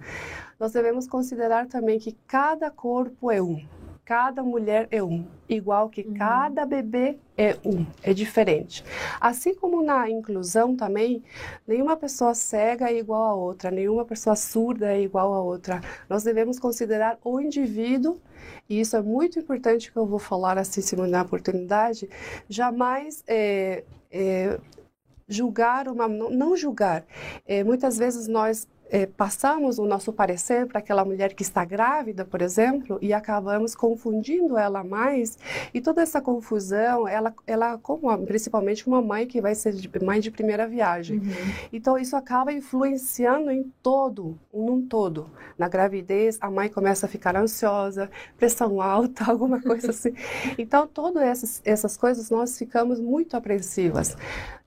nós 0.60 0.72
devemos 0.72 1.06
considerar 1.06 1.66
também 1.66 1.98
que 1.98 2.12
cada 2.26 2.70
corpo 2.70 3.30
é 3.30 3.40
um, 3.40 3.64
cada 4.04 4.42
mulher 4.42 4.86
é 4.90 5.02
um, 5.02 5.26
igual 5.48 5.88
que 5.88 6.02
uhum. 6.02 6.14
cada 6.14 6.66
bebê 6.66 7.18
é 7.36 7.56
um, 7.64 7.86
é 8.02 8.12
diferente. 8.12 8.84
Assim 9.18 9.54
como 9.54 9.82
na 9.82 10.10
inclusão 10.10 10.76
também, 10.76 11.22
nenhuma 11.66 11.96
pessoa 11.96 12.34
cega 12.34 12.90
é 12.90 12.98
igual 12.98 13.22
a 13.22 13.34
outra, 13.34 13.70
nenhuma 13.70 14.04
pessoa 14.04 14.36
surda 14.36 14.92
é 14.92 15.00
igual 15.00 15.32
a 15.32 15.40
outra. 15.40 15.80
Nós 16.08 16.22
devemos 16.22 16.58
considerar 16.58 17.18
o 17.24 17.40
indivíduo 17.40 18.18
e 18.68 18.80
isso 18.80 18.96
é 18.96 19.00
muito 19.02 19.38
importante 19.38 19.90
que 19.90 19.98
eu 19.98 20.06
vou 20.06 20.18
falar 20.18 20.58
assim 20.58 20.80
se 20.80 20.96
me 20.96 21.10
dar 21.10 21.20
a 21.20 21.22
oportunidade, 21.22 22.08
jamais 22.48 23.22
é, 23.26 23.84
é, 24.10 24.58
julgar 25.28 25.88
uma 25.88 26.08
não 26.08 26.56
julgar 26.56 27.04
é, 27.46 27.62
muitas 27.62 27.98
vezes 27.98 28.26
nós 28.26 28.66
é, 28.90 29.06
passamos 29.06 29.78
o 29.78 29.86
nosso 29.86 30.12
parecer 30.12 30.66
para 30.66 30.78
aquela 30.78 31.04
mulher 31.04 31.34
que 31.34 31.42
está 31.42 31.64
grávida, 31.64 32.24
por 32.24 32.40
exemplo, 32.40 32.98
e 33.02 33.12
acabamos 33.12 33.74
confundindo 33.74 34.56
ela 34.56 34.82
mais. 34.82 35.38
E 35.72 35.80
toda 35.80 36.02
essa 36.02 36.20
confusão, 36.20 37.06
ela, 37.06 37.34
ela 37.46 37.78
como 37.78 38.16
principalmente 38.26 38.86
uma 38.86 39.02
mãe 39.02 39.26
que 39.26 39.40
vai 39.40 39.54
ser 39.54 39.74
mãe 40.02 40.20
de 40.20 40.30
primeira 40.30 40.66
viagem. 40.66 41.18
Uhum. 41.18 41.24
Então 41.72 41.98
isso 41.98 42.16
acaba 42.16 42.52
influenciando 42.52 43.50
em 43.50 43.70
todo, 43.82 44.38
num 44.52 44.86
todo. 44.86 45.30
Na 45.58 45.68
gravidez, 45.68 46.38
a 46.40 46.50
mãe 46.50 46.68
começa 46.68 47.06
a 47.06 47.08
ficar 47.08 47.36
ansiosa, 47.36 48.10
pressão 48.36 48.80
alta, 48.80 49.24
alguma 49.30 49.60
coisa 49.60 49.90
assim. 49.90 50.14
Então 50.56 50.86
todas 50.86 51.22
essas, 51.22 51.62
essas 51.64 51.96
coisas 51.96 52.30
nós 52.30 52.56
ficamos 52.56 53.00
muito 53.00 53.36
apreensivas. 53.36 54.16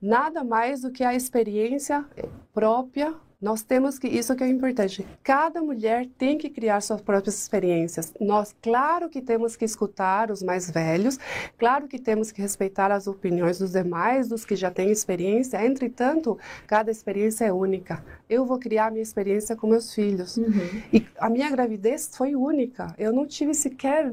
Nada 0.00 0.44
mais 0.44 0.82
do 0.82 0.90
que 0.90 1.02
a 1.02 1.14
experiência 1.14 2.04
própria 2.52 3.14
nós 3.42 3.62
temos 3.62 3.98
que, 3.98 4.06
isso 4.06 4.36
que 4.36 4.44
é 4.44 4.48
importante, 4.48 5.04
cada 5.20 5.60
mulher 5.60 6.08
tem 6.16 6.38
que 6.38 6.48
criar 6.48 6.80
suas 6.80 7.00
próprias 7.00 7.34
experiências. 7.34 8.14
Nós, 8.20 8.54
claro 8.62 9.08
que 9.08 9.20
temos 9.20 9.56
que 9.56 9.64
escutar 9.64 10.30
os 10.30 10.44
mais 10.44 10.70
velhos, 10.70 11.18
claro 11.58 11.88
que 11.88 11.98
temos 11.98 12.30
que 12.30 12.40
respeitar 12.40 12.92
as 12.92 13.08
opiniões 13.08 13.58
dos 13.58 13.72
demais, 13.72 14.28
dos 14.28 14.44
que 14.44 14.54
já 14.54 14.70
têm 14.70 14.92
experiência, 14.92 15.64
entretanto, 15.66 16.38
cada 16.68 16.92
experiência 16.92 17.44
é 17.44 17.52
única. 17.52 18.04
Eu 18.32 18.46
vou 18.46 18.58
criar 18.58 18.90
minha 18.90 19.02
experiência 19.02 19.54
com 19.54 19.66
meus 19.66 19.94
filhos. 19.94 20.38
Uhum. 20.38 20.82
E 20.92 21.06
a 21.18 21.28
minha 21.28 21.50
gravidez 21.50 22.10
foi 22.16 22.34
única. 22.34 22.94
Eu 22.98 23.12
não 23.12 23.26
tive 23.26 23.52
sequer 23.52 24.12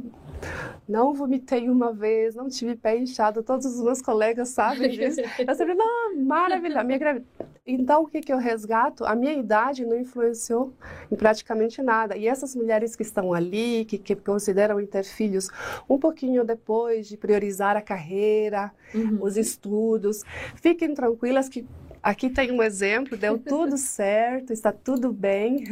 não 0.88 1.13
vomitei 1.13 1.69
uma 1.69 1.93
vez, 1.93 2.35
não 2.35 2.49
tive 2.49 2.75
pé 2.75 2.97
inchado, 2.97 3.43
todos 3.43 3.65
os 3.65 3.83
meus 3.83 4.01
colegas 4.01 4.49
sabem 4.49 4.89
disso. 4.89 5.21
Eu 5.38 5.55
sempre, 5.55 5.75
não, 5.75 6.15
maravilha, 6.17 6.83
minha 6.83 6.97
gravidez. 6.97 7.27
Então, 7.65 8.01
o 8.01 8.07
que, 8.07 8.21
que 8.21 8.33
eu 8.33 8.38
resgato? 8.39 9.05
A 9.05 9.15
minha 9.15 9.33
idade 9.33 9.85
não 9.85 9.95
influenciou 9.95 10.73
em 11.11 11.15
praticamente 11.15 11.83
nada. 11.83 12.17
E 12.17 12.27
essas 12.27 12.55
mulheres 12.55 12.95
que 12.95 13.03
estão 13.03 13.31
ali, 13.31 13.85
que, 13.85 13.99
que 13.99 14.15
consideram 14.15 14.83
ter 14.88 15.03
filhos 15.03 15.49
um 15.88 15.99
pouquinho 15.99 16.43
depois 16.43 17.07
de 17.07 17.15
priorizar 17.15 17.77
a 17.77 17.81
carreira, 17.81 18.71
uhum. 18.95 19.19
os 19.21 19.38
estudos, 19.38 20.23
fiquem 20.55 20.95
tranquilas 20.95 21.47
que 21.47 21.67
Aqui 22.01 22.29
tem 22.29 22.51
um 22.51 22.63
exemplo, 22.63 23.18
deu 23.18 23.38
tudo 23.38 23.75
certo, 23.77 24.53
está 24.53 24.72
tudo 24.72 25.12
bem. 25.12 25.63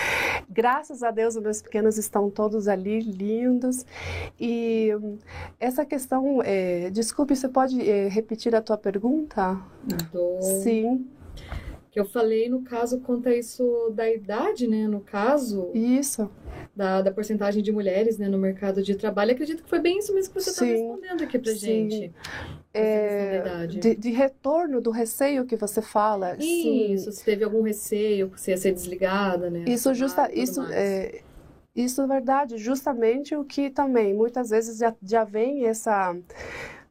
Graças 0.50 1.02
a 1.02 1.10
Deus, 1.10 1.36
os 1.36 1.42
meus 1.42 1.62
pequenos 1.62 1.98
estão 1.98 2.30
todos 2.30 2.68
ali, 2.68 3.00
lindos. 3.00 3.84
E 4.38 4.90
essa 5.58 5.84
questão, 5.84 6.40
é, 6.42 6.90
desculpe, 6.90 7.34
você 7.34 7.48
pode 7.48 7.80
é, 7.88 8.08
repetir 8.08 8.54
a 8.54 8.62
tua 8.62 8.76
pergunta? 8.76 9.58
Sim 10.62 11.06
que 11.36 11.65
eu 11.98 12.04
falei 12.04 12.48
no 12.48 12.62
caso 12.62 13.00
quanto 13.00 13.28
a 13.28 13.34
isso 13.34 13.90
da 13.94 14.10
idade, 14.10 14.66
né? 14.66 14.86
No 14.86 15.00
caso. 15.00 15.70
Isso. 15.72 16.30
Da, 16.74 17.00
da 17.00 17.10
porcentagem 17.10 17.62
de 17.62 17.72
mulheres 17.72 18.18
né, 18.18 18.28
no 18.28 18.36
mercado 18.36 18.82
de 18.82 18.94
trabalho. 18.94 19.32
Acredito 19.32 19.62
que 19.62 19.68
foi 19.68 19.80
bem 19.80 19.98
isso 19.98 20.14
mesmo 20.14 20.34
que 20.34 20.40
você 20.40 20.50
está 20.50 20.64
respondendo 20.64 21.22
aqui 21.22 21.38
pra 21.38 21.52
sim. 21.52 21.90
gente. 21.90 22.12
É, 22.74 23.66
de, 23.66 23.94
de, 23.94 24.10
retorno 24.10 24.80
do 24.80 24.90
receio 24.90 25.46
que 25.46 25.56
você 25.56 25.80
fala. 25.80 26.36
Isso, 26.38 27.10
se 27.12 27.24
teve 27.24 27.42
algum 27.42 27.62
receio 27.62 28.28
que 28.28 28.38
você 28.38 28.50
ia 28.50 28.58
ser 28.58 28.72
desligada, 28.72 29.48
né? 29.48 29.64
Isso, 29.66 29.94
justa, 29.94 30.30
isso, 30.30 30.62
é, 30.70 31.22
isso 31.74 32.02
é 32.02 32.06
verdade. 32.06 32.58
Justamente 32.58 33.34
o 33.34 33.42
que 33.42 33.70
também 33.70 34.12
muitas 34.12 34.50
vezes 34.50 34.78
já, 34.78 34.94
já 35.02 35.24
vem 35.24 35.66
essa 35.66 36.14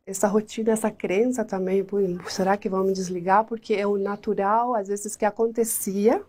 essa 0.08 0.28
rotina, 0.28 0.72
essa 0.72 0.92
crença 0.92 1.44
também, 1.44 1.86
será 2.28 2.56
que 2.56 2.70
vão 2.70 2.84
me 2.84 2.94
desligar? 2.94 3.44
Porque 3.44 3.74
é 3.74 3.88
o 3.88 3.98
natural, 3.98 4.76
às 4.76 4.88
vezes, 4.88 5.16
que 5.16 5.26
acontecia 5.26 6.22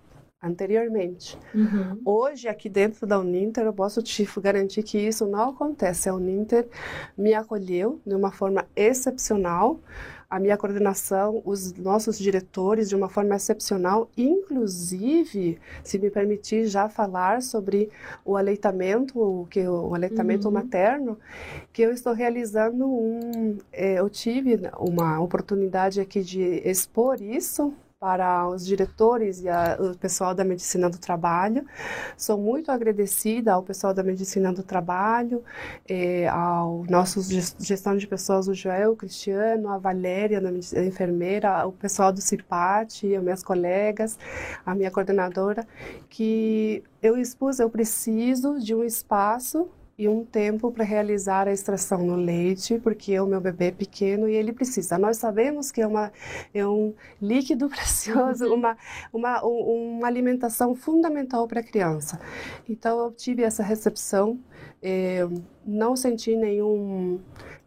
anteriormente. 0.46 1.38
Uhum. 1.54 2.00
Hoje, 2.04 2.48
aqui 2.48 2.68
dentro 2.68 3.06
da 3.06 3.18
Uninter, 3.18 3.64
eu 3.64 3.72
posso 3.72 4.02
te 4.02 4.26
garantir 4.40 4.82
que 4.82 4.98
isso 4.98 5.26
não 5.26 5.50
acontece. 5.50 6.08
A 6.08 6.14
Uninter 6.14 6.66
me 7.16 7.34
acolheu 7.34 8.00
de 8.06 8.14
uma 8.14 8.30
forma 8.30 8.66
excepcional 8.74 9.80
a 10.28 10.40
minha 10.40 10.56
coordenação, 10.56 11.40
os 11.44 11.72
nossos 11.74 12.18
diretores 12.18 12.88
de 12.88 12.96
uma 12.96 13.08
forma 13.08 13.36
excepcional, 13.36 14.10
inclusive, 14.16 15.58
se 15.84 15.98
me 15.98 16.10
permitir 16.10 16.66
já 16.66 16.88
falar 16.88 17.42
sobre 17.42 17.88
o 18.24 18.36
aleitamento, 18.36 19.20
o 19.20 19.46
que 19.46 19.66
o 19.66 19.94
aleitamento 19.94 20.48
uhum. 20.48 20.54
materno, 20.54 21.18
que 21.72 21.82
eu 21.82 21.92
estou 21.92 22.12
realizando 22.12 22.86
um, 22.86 23.56
é, 23.72 24.00
eu 24.00 24.10
tive 24.10 24.60
uma 24.78 25.20
oportunidade 25.20 26.00
aqui 26.00 26.22
de 26.22 26.42
expor 26.64 27.22
isso 27.22 27.72
para 27.98 28.46
os 28.48 28.66
diretores 28.66 29.40
e 29.40 29.48
a, 29.48 29.78
o 29.80 29.96
pessoal 29.96 30.34
da 30.34 30.44
medicina 30.44 30.90
do 30.90 30.98
trabalho. 30.98 31.66
Sou 32.16 32.36
muito 32.38 32.70
agradecida 32.70 33.54
ao 33.54 33.62
pessoal 33.62 33.94
da 33.94 34.02
medicina 34.02 34.52
do 34.52 34.62
trabalho, 34.62 35.42
eh, 35.88 36.28
ao 36.28 36.84
nosso 36.90 37.22
gestão 37.58 37.96
de 37.96 38.06
pessoas, 38.06 38.48
o 38.48 38.54
Joel, 38.54 38.92
o 38.92 38.96
Cristiano, 38.96 39.70
a 39.70 39.78
Valéria, 39.78 40.40
a 40.40 40.84
enfermeira, 40.84 41.66
o 41.66 41.72
pessoal 41.72 42.12
do 42.12 42.20
CIPAT, 42.20 43.16
as 43.16 43.22
minhas 43.22 43.42
colegas, 43.42 44.18
a 44.64 44.74
minha 44.74 44.90
coordenadora, 44.90 45.66
que 46.10 46.84
eu 47.02 47.16
expus, 47.16 47.58
eu 47.60 47.70
preciso 47.70 48.60
de 48.60 48.74
um 48.74 48.84
espaço 48.84 49.70
e 49.98 50.06
um 50.08 50.24
tempo 50.24 50.70
para 50.70 50.84
realizar 50.84 51.48
a 51.48 51.52
extração 51.52 52.04
no 52.04 52.16
leite, 52.16 52.78
porque 52.78 53.18
o 53.18 53.26
meu 53.26 53.40
bebê 53.40 53.66
é 53.66 53.70
pequeno 53.70 54.28
e 54.28 54.34
ele 54.34 54.52
precisa. 54.52 54.98
Nós 54.98 55.16
sabemos 55.16 55.72
que 55.72 55.80
é, 55.80 55.86
uma, 55.86 56.12
é 56.52 56.66
um 56.66 56.94
líquido 57.20 57.68
precioso, 57.70 58.46
uhum. 58.46 58.54
uma, 58.54 58.76
uma, 59.12 59.42
uma 59.42 60.06
alimentação 60.06 60.74
fundamental 60.74 61.48
para 61.48 61.60
a 61.60 61.62
criança. 61.62 62.20
Então, 62.68 62.98
eu 62.98 63.10
tive 63.10 63.42
essa 63.42 63.62
recepção, 63.62 64.38
eh, 64.82 65.26
não 65.64 65.96
senti 65.96 66.36
nenhum 66.36 67.18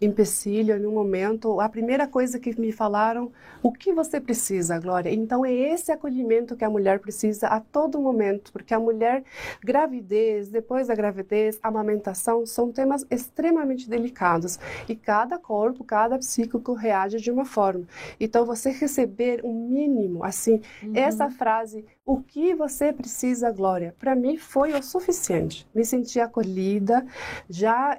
empecilho 0.02 0.76
em 0.76 0.80
nenhum 0.80 0.94
momento. 0.94 1.60
A 1.60 1.68
primeira 1.68 2.08
coisa 2.08 2.40
que 2.40 2.60
me 2.60 2.72
falaram, 2.72 3.32
o 3.62 3.72
que 3.72 3.92
você 3.94 4.20
precisa, 4.20 4.80
Glória? 4.80 5.10
Então 5.10 5.46
é 5.46 5.52
esse 5.52 5.92
acolhimento 5.92 6.56
que 6.56 6.64
a 6.64 6.70
mulher 6.70 7.00
precisa 7.00 7.48
a 7.48 7.60
todo 7.60 8.00
momento, 8.00 8.52
porque 8.52 8.74
a 8.74 8.80
mulher, 8.80 9.24
gravidez, 9.62 10.50
depois 10.50 10.88
da 10.88 10.96
gravidez, 10.96 11.60
amamentação, 11.62 12.19
são 12.46 12.72
temas 12.72 13.06
extremamente 13.10 13.90
delicados 13.90 14.60
e 14.88 14.96
cada 14.96 15.38
corpo, 15.38 15.84
cada 15.84 16.18
psíquico 16.18 16.74
reage 16.74 17.18
de 17.18 17.32
uma 17.32 17.46
forma. 17.46 17.86
Então 18.20 18.46
você 18.46 18.72
receber 18.72 19.42
um 19.44 19.68
mínimo, 19.68 20.24
assim, 20.24 20.62
uhum. 20.84 20.92
essa 20.94 21.30
frase, 21.30 21.86
o 22.06 22.22
que 22.22 22.56
você 22.56 22.92
precisa, 22.92 23.52
Glória, 23.52 23.96
para 24.00 24.16
mim 24.16 24.38
foi 24.38 24.74
o 24.74 24.82
suficiente. 24.82 25.68
Me 25.74 25.86
senti 25.86 26.20
acolhida, 26.20 27.06
já 27.50 27.98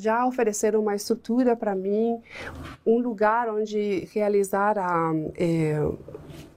já 0.00 0.26
ofereceram 0.26 0.80
uma 0.80 0.94
estrutura 0.94 1.16
estrutura 1.16 1.56
para 1.56 1.74
mim, 1.74 2.20
um 2.84 2.98
lugar 2.98 3.48
onde 3.48 4.08
realizar 4.12 4.78
a. 4.78 5.12
É, 5.36 5.76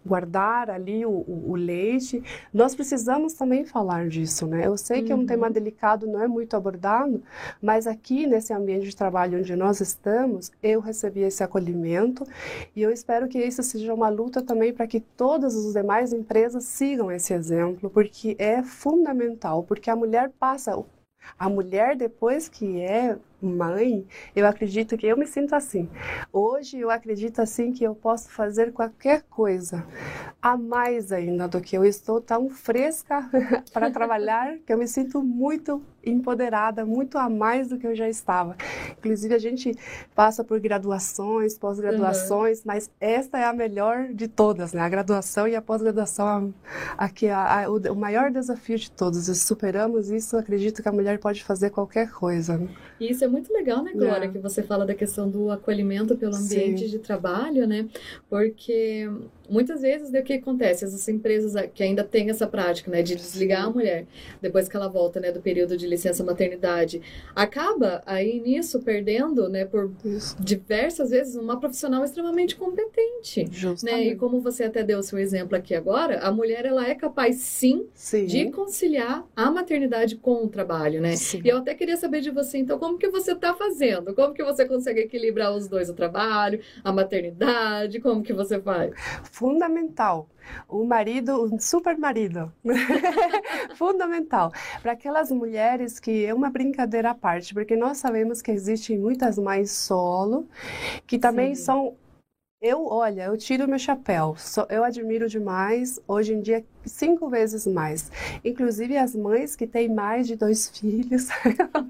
guardar 0.05 0.69
ali 0.69 1.05
o, 1.05 1.23
o, 1.27 1.55
leite. 1.55 2.23
Nós 2.53 2.75
precisamos 2.75 3.33
também 3.33 3.65
falar 3.65 4.07
disso, 4.07 4.47
né? 4.47 4.65
Eu 4.65 4.77
sei 4.77 5.03
que 5.03 5.11
é 5.11 5.15
um 5.15 5.25
tema 5.25 5.47
uhum. 5.47 5.53
delicado, 5.53 6.07
não 6.07 6.21
é 6.21 6.27
muito 6.27 6.55
abordado, 6.55 7.21
mas 7.61 7.87
aqui 7.87 8.25
nesse 8.25 8.53
ambiente 8.53 8.85
de 8.85 8.95
trabalho 8.95 9.39
onde 9.39 9.55
nós 9.55 9.79
estamos, 9.81 10.51
eu 10.61 10.79
recebi 10.79 11.21
esse 11.21 11.43
acolhimento 11.43 12.23
e 12.75 12.81
eu 12.81 12.91
espero 12.91 13.27
que 13.27 13.39
isso 13.39 13.61
seja 13.63 13.93
uma 13.93 14.09
luta 14.09 14.41
também 14.41 14.73
para 14.73 14.87
que 14.87 14.99
todas 14.99 15.55
as 15.55 15.73
demais 15.73 16.13
empresas 16.13 16.63
sigam 16.63 17.11
esse 17.11 17.33
exemplo, 17.33 17.89
porque 17.89 18.35
é 18.39 18.63
fundamental, 18.63 19.63
porque 19.63 19.89
a 19.89 19.95
mulher 19.95 20.31
passa 20.39 20.75
a 21.37 21.49
mulher, 21.49 21.95
depois 21.95 22.47
que 22.47 22.81
é 22.81 23.17
mãe, 23.41 24.05
eu 24.35 24.45
acredito 24.45 24.97
que 24.97 25.07
eu 25.07 25.17
me 25.17 25.25
sinto 25.25 25.55
assim. 25.55 25.89
Hoje 26.31 26.79
eu 26.79 26.89
acredito 26.89 27.39
assim 27.41 27.71
que 27.71 27.83
eu 27.83 27.95
posso 27.95 28.29
fazer 28.29 28.71
qualquer 28.73 29.23
coisa 29.23 29.85
a 30.41 30.55
mais 30.55 31.11
ainda 31.11 31.47
do 31.47 31.59
que 31.59 31.77
eu 31.77 31.83
estou 31.83 32.21
tão 32.21 32.49
fresca 32.49 33.29
para 33.73 33.91
trabalhar, 33.91 34.57
que 34.65 34.71
eu 34.71 34.77
me 34.77 34.87
sinto 34.87 35.21
muito 35.21 35.81
empoderada, 36.03 36.85
muito 36.85 37.17
a 37.17 37.29
mais 37.29 37.67
do 37.67 37.77
que 37.77 37.85
eu 37.85 37.95
já 37.95 38.07
estava. 38.07 38.55
Inclusive 38.97 39.33
a 39.33 39.39
gente 39.39 39.75
passa 40.15 40.43
por 40.43 40.59
graduações, 40.59 41.57
pós-graduações, 41.57 42.59
uhum. 42.59 42.63
mas 42.65 42.89
esta 42.99 43.37
é 43.37 43.45
a 43.45 43.53
melhor 43.53 44.13
de 44.13 44.27
todas, 44.27 44.73
né? 44.73 44.81
A 44.81 44.89
graduação 44.89 45.47
e 45.47 45.55
a 45.55 45.61
pós-graduação 45.61 46.53
aqui 46.97 47.27
é 47.27 47.33
a, 47.33 47.65
a, 47.65 47.69
o, 47.69 47.77
o, 47.91 47.95
maior 47.95 48.31
desafio 48.31 48.77
de 48.77 48.91
todos. 48.91 49.27
E 49.27 49.35
superamos 49.35 50.09
isso, 50.09 50.37
acredito 50.37 50.81
que 50.81 50.89
a 50.89 50.91
mulher 50.91 51.19
pode 51.19 51.43
fazer 51.43 51.69
qualquer 51.69 52.11
coisa. 52.11 52.61
Isso 52.99 53.23
é 53.23 53.27
muito 53.29 53.53
legal, 53.53 53.83
né, 53.83 53.91
Glória, 53.93 54.25
é. 54.25 54.27
que 54.29 54.39
você 54.39 54.61
fala 54.63 54.85
da 54.85 54.93
questão 54.93 55.29
do 55.29 55.51
acolhimento 55.51 56.15
pelo 56.17 56.35
ambiente 56.35 56.85
Sim. 56.85 56.89
de 56.89 56.99
trabalho, 56.99 57.67
né? 57.67 57.87
Porque 58.29 59.09
muitas 59.49 59.81
vezes 59.81 60.09
o 60.09 60.23
que 60.23 60.33
acontece? 60.33 60.85
Essas 60.85 61.07
empresas 61.07 61.53
que 61.73 61.83
ainda 61.83 62.03
têm 62.03 62.29
essa 62.29 62.47
prática, 62.47 62.91
né, 62.91 63.01
de 63.01 63.15
desligar 63.15 63.65
a 63.65 63.69
mulher 63.69 64.05
depois 64.41 64.69
que 64.69 64.75
ela 64.75 64.87
volta, 64.87 65.19
né, 65.19 65.31
do 65.31 65.41
período 65.41 65.75
de 65.75 65.87
licença 65.87 66.23
maternidade, 66.23 67.01
acaba 67.35 68.01
aí 68.05 68.39
nisso 68.39 68.79
perdendo, 68.79 69.49
né, 69.49 69.65
por 69.65 69.91
Isso. 70.05 70.35
diversas 70.39 71.09
vezes 71.09 71.35
uma 71.35 71.59
profissional 71.59 72.03
extremamente 72.03 72.55
competente, 72.55 73.47
Justamente. 73.51 74.05
né? 74.05 74.13
E 74.13 74.15
como 74.15 74.39
você 74.39 74.65
até 74.65 74.83
deu 74.83 74.99
o 74.99 75.03
seu 75.03 75.17
exemplo 75.17 75.55
aqui 75.55 75.73
agora, 75.73 76.19
a 76.19 76.31
mulher 76.31 76.65
ela 76.65 76.87
é 76.87 76.95
capaz 76.95 77.37
sim, 77.37 77.87
sim. 77.93 78.25
de 78.25 78.51
conciliar 78.51 79.25
a 79.35 79.49
maternidade 79.49 80.15
com 80.15 80.43
o 80.43 80.47
trabalho, 80.47 81.01
né? 81.01 81.15
Sim. 81.15 81.41
E 81.43 81.49
eu 81.49 81.57
até 81.57 81.73
queria 81.73 81.97
saber 81.97 82.21
de 82.21 82.29
você, 82.29 82.57
então, 82.57 82.77
como 82.77 82.97
que 82.97 83.09
você 83.09 83.18
está 83.19 83.53
fazendo? 83.53 84.13
Como 84.13 84.33
que 84.33 84.43
você 84.43 84.65
consegue 84.65 85.01
equilibrar 85.01 85.53
os 85.53 85.67
dois, 85.67 85.89
o 85.89 85.93
trabalho, 85.93 86.61
a 86.83 86.91
maternidade, 86.91 87.99
como 87.99 88.23
que 88.23 88.33
você 88.33 88.59
faz? 88.59 88.93
fundamental. 89.23 90.27
O 90.67 90.83
marido, 90.83 91.43
um 91.43 91.59
super 91.59 91.97
marido. 91.97 92.51
fundamental. 93.75 94.51
Para 94.81 94.93
aquelas 94.93 95.31
mulheres 95.31 95.99
que 95.99 96.25
é 96.25 96.33
uma 96.33 96.49
brincadeira 96.49 97.11
à 97.11 97.15
parte, 97.15 97.53
porque 97.53 97.75
nós 97.75 97.97
sabemos 97.97 98.41
que 98.41 98.51
existem 98.51 98.97
muitas 98.97 99.37
mães 99.37 99.71
solo, 99.71 100.47
que 101.05 101.19
também 101.19 101.55
Sim. 101.55 101.63
são 101.63 101.95
eu, 102.61 102.85
olha, 102.87 103.23
eu 103.23 103.37
tiro 103.37 103.67
meu 103.69 103.79
chapéu. 103.79 104.35
Eu 104.69 104.83
admiro 104.83 105.29
demais, 105.29 105.97
hoje 106.05 106.33
em 106.33 106.41
dia, 106.41 106.65
cinco 106.85 107.29
vezes 107.29 107.65
mais. 107.65 108.11
Inclusive 108.43 108.97
as 108.97 109.15
mães 109.15 109.55
que 109.55 109.65
têm 109.65 109.87
mais 109.87 110.27
de 110.27 110.35
dois 110.35 110.67
filhos. 110.77 111.29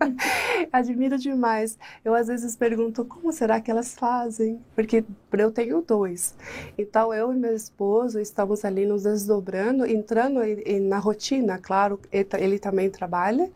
admiro 0.71 1.17
demais. 1.17 1.75
Eu 2.05 2.13
às 2.13 2.27
vezes 2.27 2.55
pergunto 2.55 3.03
como 3.03 3.31
será 3.31 3.59
que 3.59 3.71
elas 3.71 3.95
fazem? 3.95 4.63
Porque 4.75 5.03
eu 5.33 5.51
tenho 5.51 5.81
dois. 5.81 6.35
Então 6.77 7.11
eu 7.11 7.33
e 7.33 7.35
meu 7.35 7.55
esposo 7.55 8.19
estamos 8.19 8.63
ali 8.63 8.85
nos 8.85 9.03
desdobrando, 9.03 9.87
entrando 9.87 10.39
na 10.81 10.99
rotina, 10.99 11.57
claro, 11.57 11.99
ele 12.37 12.59
também 12.59 12.89
trabalha, 12.91 13.51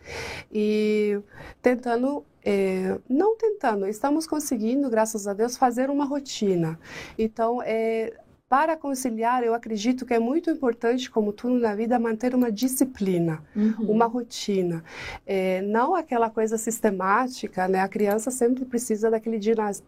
e 0.52 1.20
tentando 1.62 2.26
é, 2.46 3.00
não 3.10 3.38
tentando, 3.38 3.88
estamos 3.88 4.28
conseguindo, 4.28 4.90
graças 4.90 5.28
a 5.28 5.34
Deus, 5.34 5.56
fazer 5.58 5.90
uma 5.90 6.06
rotina. 6.06 6.80
Então, 7.18 7.62
é, 7.64 8.14
para 8.54 8.78
conciliar, 8.78 9.44
eu 9.44 9.56
acredito 9.56 10.06
que 10.06 10.14
é 10.14 10.20
muito 10.20 10.48
importante, 10.52 11.10
como 11.10 11.34
tudo 11.34 11.58
na 11.58 11.74
vida, 11.74 11.98
manter 11.98 12.36
uma 12.36 12.52
disciplina, 12.52 13.44
uhum. 13.56 13.90
uma 13.90 14.06
rotina. 14.06 14.84
É, 15.26 15.60
não 15.64 15.96
aquela 15.96 16.30
coisa 16.30 16.56
sistemática, 16.56 17.68
né? 17.68 17.80
A 17.80 17.88
criança 17.88 18.30
sempre 18.30 18.64
precisa 18.64 19.10
daquele 19.10 19.40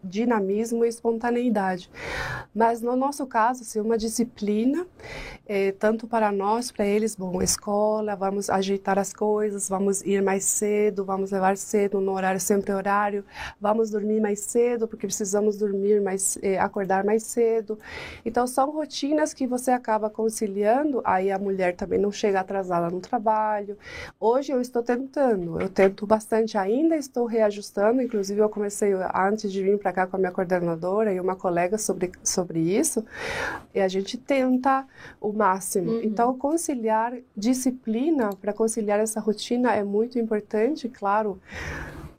dinamismo 0.02 0.84
e 0.84 0.88
espontaneidade. 0.88 1.88
Mas 2.52 2.82
no 2.82 2.96
nosso 2.96 3.24
caso, 3.24 3.62
assim, 3.62 3.78
uma 3.78 3.96
disciplina, 3.96 4.84
é, 5.46 5.70
tanto 5.70 6.08
para 6.08 6.32
nós, 6.32 6.72
para 6.72 6.84
eles, 6.84 7.14
bom, 7.14 7.40
escola, 7.40 8.16
vamos 8.16 8.50
ajeitar 8.50 8.98
as 8.98 9.12
coisas, 9.12 9.68
vamos 9.68 10.02
ir 10.02 10.20
mais 10.20 10.42
cedo, 10.42 11.04
vamos 11.04 11.30
levar 11.30 11.56
cedo 11.56 12.00
no 12.00 12.10
horário 12.10 12.40
sempre 12.40 12.72
horário, 12.72 13.24
vamos 13.60 13.90
dormir 13.92 14.20
mais 14.20 14.40
cedo 14.40 14.88
porque 14.88 15.06
precisamos 15.06 15.56
dormir 15.56 16.00
mais, 16.00 16.36
é, 16.42 16.58
acordar 16.58 17.04
mais 17.04 17.22
cedo. 17.22 17.78
Então 18.24 18.44
são 18.56 18.70
rotinas 18.70 19.34
que 19.34 19.46
você 19.46 19.70
acaba 19.70 20.08
conciliando. 20.08 21.02
Aí 21.04 21.30
a 21.30 21.38
mulher 21.38 21.76
também 21.76 21.98
não 21.98 22.10
chega 22.10 22.40
atrasada 22.40 22.88
no 22.88 23.00
trabalho. 23.00 23.76
Hoje 24.18 24.50
eu 24.50 24.62
estou 24.62 24.82
tentando, 24.82 25.60
eu 25.60 25.68
tento 25.68 26.06
bastante, 26.06 26.56
ainda 26.56 26.96
estou 26.96 27.26
reajustando. 27.26 28.00
Inclusive 28.00 28.40
eu 28.40 28.48
comecei 28.48 28.94
antes 29.14 29.52
de 29.52 29.62
vir 29.62 29.78
para 29.78 29.92
cá 29.92 30.06
com 30.06 30.16
a 30.16 30.18
minha 30.18 30.32
coordenadora 30.32 31.12
e 31.12 31.20
uma 31.20 31.36
colega 31.36 31.76
sobre 31.76 32.10
sobre 32.24 32.60
isso. 32.60 33.04
E 33.74 33.80
a 33.80 33.88
gente 33.88 34.16
tenta 34.16 34.86
o 35.20 35.34
máximo. 35.34 35.92
Uhum. 35.92 36.00
Então 36.02 36.38
conciliar 36.38 37.12
disciplina 37.36 38.30
para 38.40 38.54
conciliar 38.54 39.00
essa 39.00 39.20
rotina 39.20 39.74
é 39.74 39.84
muito 39.84 40.18
importante, 40.18 40.88
claro 40.88 41.38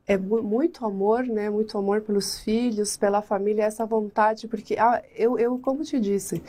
é 0.07 0.17
muito 0.17 0.85
amor, 0.85 1.25
né? 1.25 1.49
Muito 1.49 1.77
amor 1.77 1.99
pelos 1.99 2.39
filhos, 2.39 2.95
pela 2.95 3.21
família, 3.21 3.65
essa 3.65 3.85
vontade, 3.85 4.47
porque 4.47 4.77
ah, 4.79 5.03
eu, 5.13 5.37
eu, 5.37 5.59
como 5.59 5.83
te 5.83 5.99
disse, 5.99 6.41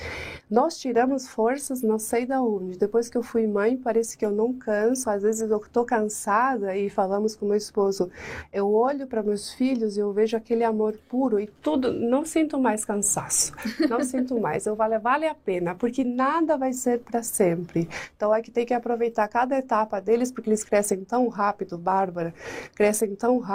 nós 0.48 0.78
tiramos 0.78 1.26
forças, 1.26 1.82
não 1.82 1.98
sei 1.98 2.24
da 2.24 2.40
onde. 2.40 2.78
Depois 2.78 3.08
que 3.08 3.18
eu 3.18 3.22
fui 3.22 3.48
mãe, 3.48 3.76
parece 3.76 4.16
que 4.16 4.24
eu 4.24 4.30
não 4.30 4.52
canso. 4.52 5.10
Às 5.10 5.22
vezes 5.24 5.50
eu 5.50 5.56
estou 5.56 5.84
cansada 5.84 6.76
e 6.76 6.88
falamos 6.88 7.34
com 7.34 7.46
meu 7.46 7.56
esposo. 7.56 8.08
Eu 8.52 8.72
olho 8.72 9.08
para 9.08 9.24
meus 9.24 9.52
filhos 9.52 9.96
e 9.96 10.00
eu 10.00 10.12
vejo 10.12 10.36
aquele 10.36 10.62
amor 10.62 10.96
puro 11.08 11.40
e 11.40 11.48
tudo. 11.48 11.92
Não 11.92 12.24
sinto 12.24 12.60
mais 12.60 12.84
cansaço, 12.84 13.52
não 13.90 14.02
sinto 14.06 14.38
mais. 14.40 14.66
Eu 14.66 14.76
vale 14.76 15.00
vale 15.00 15.26
a 15.26 15.34
pena, 15.34 15.74
porque 15.74 16.04
nada 16.04 16.56
vai 16.56 16.72
ser 16.72 17.00
para 17.00 17.24
sempre. 17.24 17.88
Então 18.16 18.32
é 18.32 18.40
que 18.40 18.52
tem 18.52 18.64
que 18.64 18.72
aproveitar 18.74 19.26
cada 19.26 19.58
etapa 19.58 20.00
deles, 20.00 20.30
porque 20.30 20.48
eles 20.48 20.62
crescem 20.62 21.04
tão 21.04 21.26
rápido, 21.26 21.76
Bárbara, 21.76 22.32
crescem 22.76 23.16
tão 23.16 23.38
rápido 23.38 23.47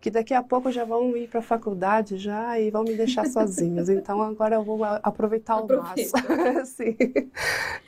que 0.00 0.10
daqui 0.10 0.34
a 0.34 0.42
pouco 0.42 0.70
já 0.70 0.84
vão 0.84 1.16
ir 1.16 1.28
para 1.28 1.40
a 1.40 1.42
faculdade 1.42 2.16
já 2.18 2.58
e 2.58 2.70
vão 2.70 2.84
me 2.84 2.94
deixar 2.94 3.26
sozinhos. 3.28 3.88
Então 3.88 4.20
agora 4.22 4.56
eu 4.56 4.62
vou 4.62 4.82
aproveitar 4.84 5.60
o 5.60 5.66
máximo. 5.66 6.12
Sim. 6.64 6.96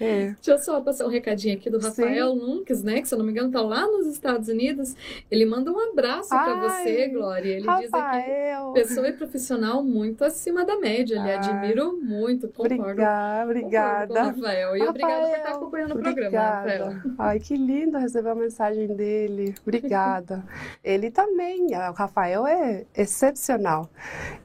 É. 0.00 0.26
Deixa 0.32 0.52
eu 0.52 0.58
só 0.58 0.80
passar 0.80 1.06
um 1.06 1.10
recadinho 1.10 1.56
aqui 1.56 1.68
do 1.68 1.78
Rafael 1.78 2.34
Sim. 2.34 2.84
né? 2.84 3.00
Que 3.00 3.08
se 3.08 3.14
eu 3.14 3.18
não 3.18 3.24
me 3.24 3.32
engano 3.32 3.48
está 3.48 3.60
lá 3.60 3.86
nos 3.86 4.06
Estados 4.06 4.48
Unidos. 4.48 4.94
Ele 5.30 5.44
manda 5.44 5.70
um 5.70 5.78
abraço 5.90 6.28
para 6.30 6.54
você, 6.60 7.08
Glória. 7.08 7.56
Ele 7.56 7.66
Rafael. 7.66 7.82
diz 7.82 7.94
aqui 7.94 8.88
pessoa 8.88 9.08
e 9.08 9.12
profissional 9.12 9.82
muito 9.82 10.24
acima 10.24 10.64
da 10.64 10.78
média. 10.78 11.16
Ele 11.16 11.32
admiro 11.32 11.98
muito, 12.00 12.48
concordo. 12.48 12.82
Obrigada, 12.82 13.44
obrigada. 13.44 14.06
Concordo 14.06 14.40
Rafael. 14.40 14.76
E 14.76 14.82
obrigada 14.82 15.26
por 15.28 15.36
estar 15.36 15.50
acompanhando 15.50 15.90
obrigada. 15.92 16.10
o 16.10 16.14
programa, 16.14 16.94
Rafael. 16.94 17.14
Ai, 17.18 17.40
que 17.40 17.56
lindo 17.56 17.98
receber 17.98 18.30
a 18.30 18.34
mensagem 18.34 18.86
dele. 18.88 19.54
Obrigada. 19.62 20.44
Ele 20.82 21.09
também, 21.10 21.66
o 21.74 21.92
Rafael 21.92 22.46
é 22.46 22.84
excepcional. 22.96 23.88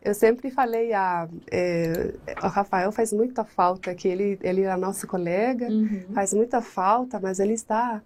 Eu 0.03 0.13
sempre 0.13 0.49
falei, 0.49 0.93
a, 0.93 1.27
é, 1.51 2.13
o 2.43 2.47
Rafael 2.47 2.91
faz 2.91 3.11
muita 3.13 3.43
falta, 3.43 3.93
que 3.93 4.07
ele, 4.07 4.37
ele 4.41 4.61
é 4.61 4.75
nosso 4.75 5.07
colega, 5.07 5.67
uhum. 5.67 6.05
faz 6.13 6.33
muita 6.33 6.61
falta, 6.61 7.19
mas 7.19 7.39
ele 7.39 7.53
está 7.53 8.01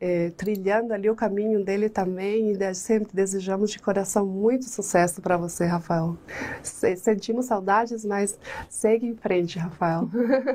é, 0.00 0.30
trilhando 0.30 0.94
ali 0.94 1.10
o 1.10 1.14
caminho 1.14 1.62
dele 1.62 1.90
também 1.90 2.52
e 2.52 2.74
sempre 2.74 3.10
desejamos 3.12 3.70
de 3.70 3.78
coração 3.78 4.24
muito 4.24 4.64
sucesso 4.64 5.20
para 5.20 5.36
você, 5.36 5.66
Rafael. 5.66 6.16
Sentimos 6.62 7.46
saudades, 7.46 8.04
mas 8.04 8.38
segue 8.68 9.06
em 9.06 9.14
frente, 9.14 9.58
Rafael. 9.58 10.08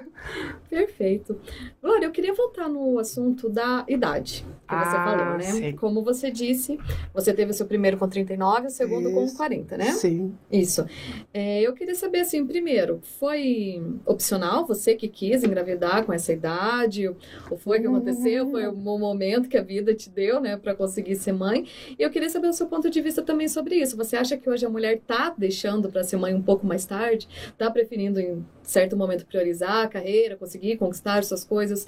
Perfeito. 0.68 1.40
Glória, 1.82 2.06
eu 2.08 2.12
queria 2.12 2.34
voltar 2.34 2.68
no 2.68 2.98
assunto 2.98 3.48
da 3.48 3.86
idade 3.88 4.46
que 4.68 4.74
ah, 4.74 4.86
você 4.86 4.92
falou, 4.92 5.38
né? 5.38 5.44
Sim. 5.44 5.76
Como 5.76 6.04
você 6.04 6.32
disse, 6.32 6.80
você 7.14 7.34
teve 7.34 7.52
o 7.52 7.54
seu 7.54 7.66
primeiro 7.66 7.98
com 7.98 8.08
39 8.08 8.64
e 8.64 8.68
o 8.68 8.70
segundo 8.70 9.10
Isso. 9.10 9.34
com 9.34 9.38
40, 9.38 9.78
né? 9.78 9.92
Sim. 9.92 10.34
Isso. 10.52 10.86
É, 11.34 11.62
eu 11.62 11.74
queria 11.74 11.96
saber, 11.96 12.22
assim, 12.22 12.46
primeiro, 12.46 13.00
foi 13.20 13.82
opcional 14.06 14.66
você 14.66 14.96
que 14.96 15.08
quis 15.08 15.44
engravidar 15.44 16.06
com 16.06 16.14
essa 16.14 16.34
idade? 16.34 17.08
Ou 17.50 17.58
foi 17.58 17.80
que 17.80 17.88
aconteceu? 17.88 18.50
Foi 18.50 18.68
um 18.68 18.76
momento 18.76 19.36
momento 19.36 19.50
que 19.50 19.58
a 19.58 19.64
vida 19.64 19.94
te 19.94 20.10
deu, 20.10 20.40
né, 20.40 20.58
para 20.58 20.76
conseguir 20.76 21.16
ser 21.16 21.32
mãe. 21.32 21.68
E 21.98 22.02
eu 22.02 22.10
queria 22.10 22.30
saber 22.30 22.48
o 22.48 22.54
seu 22.54 22.68
ponto 22.68 22.90
de 22.90 23.02
vista 23.02 23.22
também 23.22 23.48
sobre 23.48 23.76
isso. 23.76 23.98
Você 23.98 24.16
acha 24.16 24.38
que 24.38 24.50
hoje 24.50 24.66
a 24.66 24.70
mulher 24.70 25.00
tá 25.06 25.34
deixando 25.38 25.90
para 25.90 26.04
ser 26.04 26.18
mãe 26.18 26.34
um 26.34 26.42
pouco 26.42 26.66
mais 26.66 26.86
tarde? 26.86 27.28
Tá 27.58 27.70
preferindo 27.72 28.20
em 28.20 28.46
certo 28.62 28.98
momento 28.98 29.26
priorizar 29.26 29.86
a 29.86 29.88
carreira, 29.88 30.36
conseguir 30.36 30.78
conquistar 30.78 31.24
suas 31.24 31.44
coisas 31.44 31.88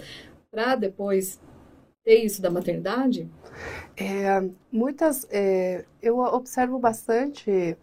para 0.50 0.76
depois 0.76 1.40
ter 2.08 2.24
isso 2.24 2.42
da 2.42 2.50
maternidade? 2.50 3.30
É, 3.98 4.42
muitas, 4.72 5.28
é, 5.30 5.84
eu 6.02 6.20
observo 6.20 6.80
bastante. 6.80 7.76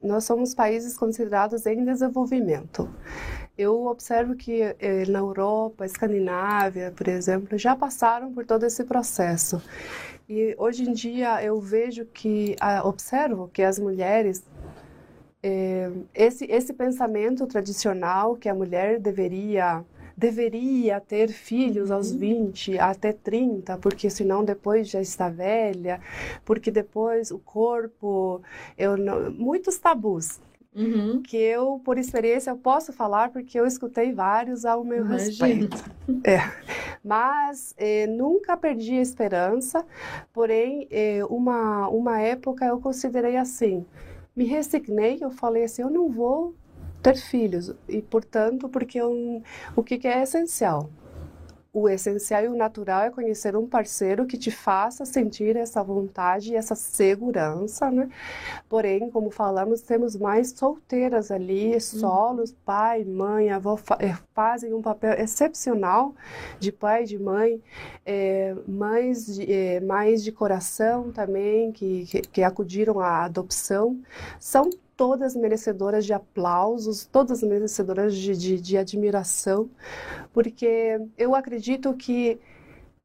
Nós 0.00 0.24
somos 0.24 0.54
países 0.54 0.96
considerados 0.96 1.66
em 1.66 1.84
desenvolvimento 1.84 2.88
eu 3.58 3.86
observo 3.86 4.36
que 4.36 4.60
eh, 4.60 5.06
na 5.08 5.20
Europa, 5.20 5.86
Escandinávia, 5.86 6.92
por 6.94 7.08
exemplo, 7.08 7.56
já 7.56 7.74
passaram 7.74 8.32
por 8.32 8.44
todo 8.44 8.64
esse 8.64 8.84
processo. 8.84 9.62
E 10.28 10.54
hoje 10.58 10.82
em 10.88 10.92
dia 10.92 11.42
eu 11.42 11.58
vejo 11.60 12.04
que, 12.04 12.56
observo 12.84 13.48
que 13.48 13.62
as 13.62 13.78
mulheres, 13.78 14.44
eh, 15.42 15.90
esse, 16.14 16.44
esse 16.50 16.74
pensamento 16.74 17.46
tradicional 17.46 18.36
que 18.36 18.48
a 18.48 18.54
mulher 18.54 19.00
deveria 19.00 19.82
deveria 20.16 21.00
ter 21.00 21.28
filhos 21.28 21.90
aos 21.90 22.10
20, 22.10 22.72
uhum. 22.72 22.76
até 22.80 23.12
30, 23.12 23.76
porque 23.78 24.08
senão 24.08 24.44
depois 24.44 24.88
já 24.88 25.00
está 25.00 25.28
velha, 25.28 26.00
porque 26.44 26.70
depois 26.70 27.30
o 27.30 27.38
corpo, 27.38 28.40
eu 28.78 28.96
não, 28.96 29.30
muitos 29.30 29.76
tabus. 29.78 30.40
Uhum. 30.78 31.22
que 31.22 31.38
eu, 31.38 31.80
por 31.82 31.96
experiência, 31.96 32.50
eu 32.50 32.56
posso 32.58 32.92
falar 32.92 33.30
porque 33.30 33.58
eu 33.58 33.64
escutei 33.64 34.12
vários 34.12 34.66
ao 34.66 34.84
meu 34.84 35.06
Imagina. 35.06 35.46
respeito. 35.46 35.96
É. 36.22 36.38
Mas 37.02 37.74
eh, 37.78 38.06
nunca 38.06 38.56
perdi 38.58 38.98
a 38.98 39.00
esperança, 39.00 39.86
porém, 40.34 40.86
eh, 40.90 41.24
uma, 41.30 41.88
uma 41.88 42.20
época 42.20 42.66
eu 42.66 42.78
considerei 42.78 43.36
assim, 43.38 43.86
me 44.36 44.44
resignei, 44.44 45.18
eu 45.20 45.30
falei 45.30 45.64
assim, 45.64 45.80
eu 45.80 45.90
não 45.90 46.10
vou 46.10 46.54
ter 47.12 47.16
filhos, 47.16 47.74
e 47.88 48.02
portanto, 48.02 48.68
porque 48.68 48.98
eu, 49.00 49.42
o 49.74 49.82
que, 49.82 49.98
que 49.98 50.08
é 50.08 50.22
essencial? 50.22 50.90
o 51.76 51.90
essencial 51.90 52.42
e 52.42 52.48
o 52.48 52.56
natural 52.56 53.02
é 53.02 53.10
conhecer 53.10 53.54
um 53.54 53.66
parceiro 53.66 54.24
que 54.24 54.38
te 54.38 54.50
faça 54.50 55.04
sentir 55.04 55.56
essa 55.56 55.82
vontade 55.82 56.52
e 56.52 56.56
essa 56.56 56.74
segurança, 56.74 57.90
né? 57.90 58.08
Porém, 58.66 59.10
como 59.10 59.30
falamos, 59.30 59.82
temos 59.82 60.16
mais 60.16 60.52
solteiras 60.52 61.30
ali, 61.30 61.74
uhum. 61.74 61.80
solos, 61.80 62.56
pai, 62.64 63.04
mãe, 63.04 63.50
avó, 63.50 63.78
eh, 63.98 64.16
fazem 64.32 64.72
um 64.72 64.80
papel 64.80 65.20
excepcional 65.20 66.14
de 66.58 66.72
pai 66.72 67.02
e 67.02 67.06
de 67.08 67.18
mãe, 67.18 67.62
é, 68.06 68.56
mães 68.66 69.26
de, 69.26 69.52
é, 69.52 69.78
mães 69.80 70.24
de 70.24 70.32
coração 70.32 71.12
também, 71.12 71.72
que, 71.72 72.06
que, 72.06 72.22
que 72.22 72.42
acudiram 72.42 73.00
à 73.00 73.24
adoção, 73.24 74.00
são 74.40 74.70
todas 74.96 75.36
merecedoras 75.36 76.06
de 76.06 76.12
aplausos, 76.12 77.04
todas 77.04 77.42
merecedoras 77.42 78.14
de, 78.14 78.36
de, 78.36 78.60
de 78.60 78.78
admiração, 78.78 79.68
porque 80.32 81.00
eu 81.18 81.34
acredito 81.34 81.92
que 81.94 82.40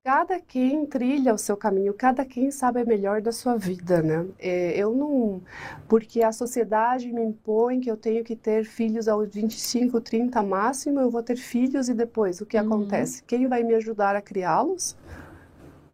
cada 0.03 0.39
quem 0.39 0.85
trilha 0.85 1.33
o 1.33 1.37
seu 1.37 1.55
caminho, 1.55 1.93
cada 1.93 2.25
quem 2.25 2.49
sabe 2.49 2.83
melhor 2.83 3.21
da 3.21 3.31
sua 3.31 3.55
vida, 3.55 4.01
né? 4.01 4.25
É, 4.39 4.75
eu 4.75 4.95
não, 4.95 5.41
porque 5.87 6.23
a 6.23 6.31
sociedade 6.31 7.11
me 7.11 7.21
impõe 7.21 7.79
que 7.79 7.91
eu 7.91 7.97
tenho 7.97 8.23
que 8.23 8.35
ter 8.35 8.65
filhos 8.65 9.07
aos 9.07 9.29
25, 9.29 10.01
30 10.01 10.41
máximo, 10.41 10.99
eu 10.99 11.11
vou 11.11 11.21
ter 11.21 11.35
filhos 11.35 11.87
e 11.87 11.93
depois 11.93 12.41
o 12.41 12.45
que 12.45 12.57
uhum. 12.57 12.65
acontece? 12.65 13.23
Quem 13.23 13.47
vai 13.47 13.63
me 13.63 13.75
ajudar 13.75 14.15
a 14.15 14.21
criá-los? 14.21 14.97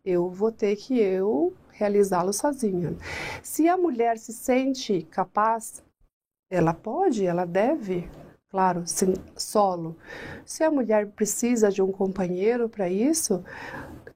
Eu 0.06 0.30
vou 0.30 0.54
ter 0.54 0.78
que 0.78 0.98
eu 0.98 1.54
realizá-lo 1.70 2.32
sozinha. 2.32 2.96
Se 3.44 3.68
a 3.68 3.76
mulher 3.76 4.18
se 4.18 4.32
sente 4.32 5.06
capaz, 5.12 5.84
ela 6.50 6.74
pode, 6.74 7.26
ela 7.26 7.46
deve, 7.46 8.10
claro, 8.50 8.84
sim, 8.86 9.14
solo. 9.36 9.98
Se 10.46 10.64
a 10.64 10.72
mulher 10.72 11.08
precisa 11.08 11.70
de 11.70 11.82
um 11.82 11.92
companheiro 11.92 12.70
para 12.70 12.90
isso, 12.90 13.44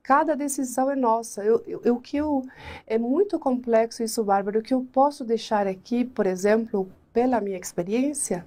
cada 0.01 0.35
decisão 0.35 0.89
é 0.89 0.95
nossa. 0.95 1.43
Eu, 1.43 1.63
eu, 1.67 1.95
o 1.95 2.01
que 2.01 2.17
eu, 2.17 2.43
é 2.87 2.97
muito 2.97 3.37
complexo 3.37 4.03
isso, 4.03 4.23
Bárbara. 4.23 4.59
O 4.59 4.63
que 4.63 4.73
eu 4.73 4.87
posso 4.91 5.25
deixar 5.25 5.67
aqui, 5.67 6.05
por 6.05 6.25
exemplo, 6.25 6.89
pela 7.13 7.41
minha 7.41 7.57
experiência, 7.57 8.45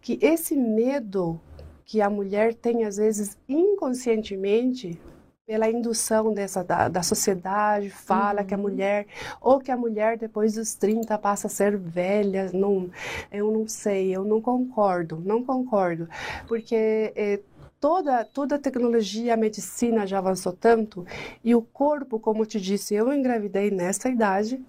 que 0.00 0.18
esse 0.20 0.54
medo 0.54 1.40
que 1.84 2.00
a 2.00 2.10
mulher 2.10 2.54
tem, 2.54 2.84
às 2.84 2.96
vezes, 2.96 3.38
inconscientemente, 3.48 5.00
pela 5.46 5.68
indução 5.68 6.32
dessa 6.32 6.64
da, 6.64 6.88
da 6.88 7.02
sociedade, 7.02 7.90
fala 7.90 8.40
uhum. 8.40 8.46
que 8.46 8.54
a 8.54 8.56
uhum. 8.56 8.62
mulher, 8.62 9.06
ou 9.40 9.60
que 9.60 9.70
a 9.70 9.76
mulher 9.76 10.16
depois 10.16 10.54
dos 10.54 10.74
30 10.74 11.16
passa 11.18 11.46
a 11.46 11.50
ser 11.50 11.76
velha, 11.76 12.50
não, 12.52 12.90
eu 13.30 13.50
não 13.52 13.68
sei, 13.68 14.14
eu 14.14 14.24
não 14.24 14.40
concordo, 14.40 15.22
não 15.24 15.44
concordo, 15.44 16.08
porque 16.48 17.12
é, 17.14 17.40
toda, 17.78 18.24
toda 18.24 18.54
a 18.56 18.58
tecnologia, 18.58 19.34
a 19.34 19.36
medicina 19.36 20.06
já 20.06 20.18
avançou 20.18 20.52
tanto, 20.52 21.06
e 21.42 21.54
o 21.54 21.60
corpo, 21.60 22.18
como 22.18 22.46
te 22.46 22.58
disse, 22.58 22.94
eu 22.94 23.12
engravidei 23.12 23.70
nessa 23.70 24.08
idade, 24.08 24.62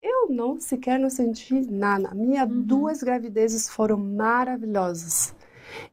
eu 0.00 0.28
não 0.30 0.60
sequer 0.60 1.00
não 1.00 1.10
senti 1.10 1.54
nada. 1.68 2.14
Minhas 2.14 2.48
uhum. 2.48 2.62
duas 2.62 3.02
gravidezes 3.02 3.68
foram 3.68 3.96
maravilhosas. 3.98 5.34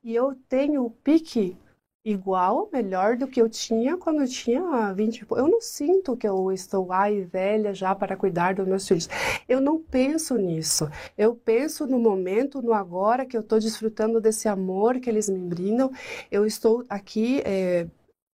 E 0.04 0.14
eu 0.14 0.36
tenho 0.48 0.86
o 0.86 0.90
pique 0.92 1.58
igual, 2.06 2.70
melhor 2.72 3.16
do 3.16 3.28
que 3.28 3.42
eu 3.42 3.50
tinha 3.50 3.98
quando 3.98 4.22
eu 4.22 4.28
tinha 4.28 4.94
20. 4.94 5.26
Eu 5.32 5.48
não 5.48 5.62
sinto 5.62 6.18
que 6.18 6.28
eu 6.28 6.52
estou 6.52 6.92
ai 6.92 7.22
velha 7.22 7.74
já 7.74 7.96
para 7.96 8.18
cuidar 8.18 8.56
dos 8.56 8.68
meus 8.68 8.88
filhos. 8.88 9.08
Eu 9.48 9.62
não 9.62 9.80
penso 9.82 10.36
nisso. 10.38 10.90
Eu 11.18 11.36
penso 11.36 11.88
no 11.88 12.00
momento, 12.00 12.62
no 12.62 12.74
agora 12.74 13.26
que 13.26 13.38
eu 13.38 13.42
estou 13.42 13.60
desfrutando 13.60 14.20
desse 14.20 14.48
amor 14.48 15.00
que 15.00 15.10
eles 15.10 15.30
me 15.30 15.40
brindam. 15.40 15.92
Eu 16.32 16.46
estou 16.46 16.84
aqui 16.90 17.42
é, 17.46 17.88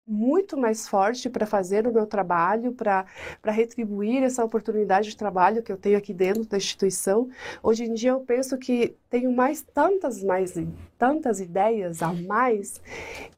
muito 0.08 0.56
mais 0.56 0.88
forte 0.88 1.30
para 1.30 1.46
fazer 1.46 1.88
o 1.88 1.94
meu 1.94 2.06
trabalho, 2.06 2.72
para 2.74 3.06
retribuir 3.46 4.22
essa 4.22 4.46
oportunidade 4.46 5.10
de 5.10 5.18
trabalho 5.18 5.64
que 5.64 5.72
eu 5.72 5.78
tenho 5.78 5.98
aqui 5.98 6.14
dentro 6.14 6.46
da 6.46 6.58
instituição. 6.58 7.28
Hoje 7.64 7.86
em 7.86 7.94
dia 7.94 8.12
eu 8.12 8.20
penso 8.20 8.58
que 8.58 8.96
tenho 9.10 9.32
mais 9.32 9.62
tantas 9.62 10.24
mais 10.24 10.54
tantas 10.98 11.40
ideias 11.40 12.04
a 12.04 12.14
mais 12.14 12.82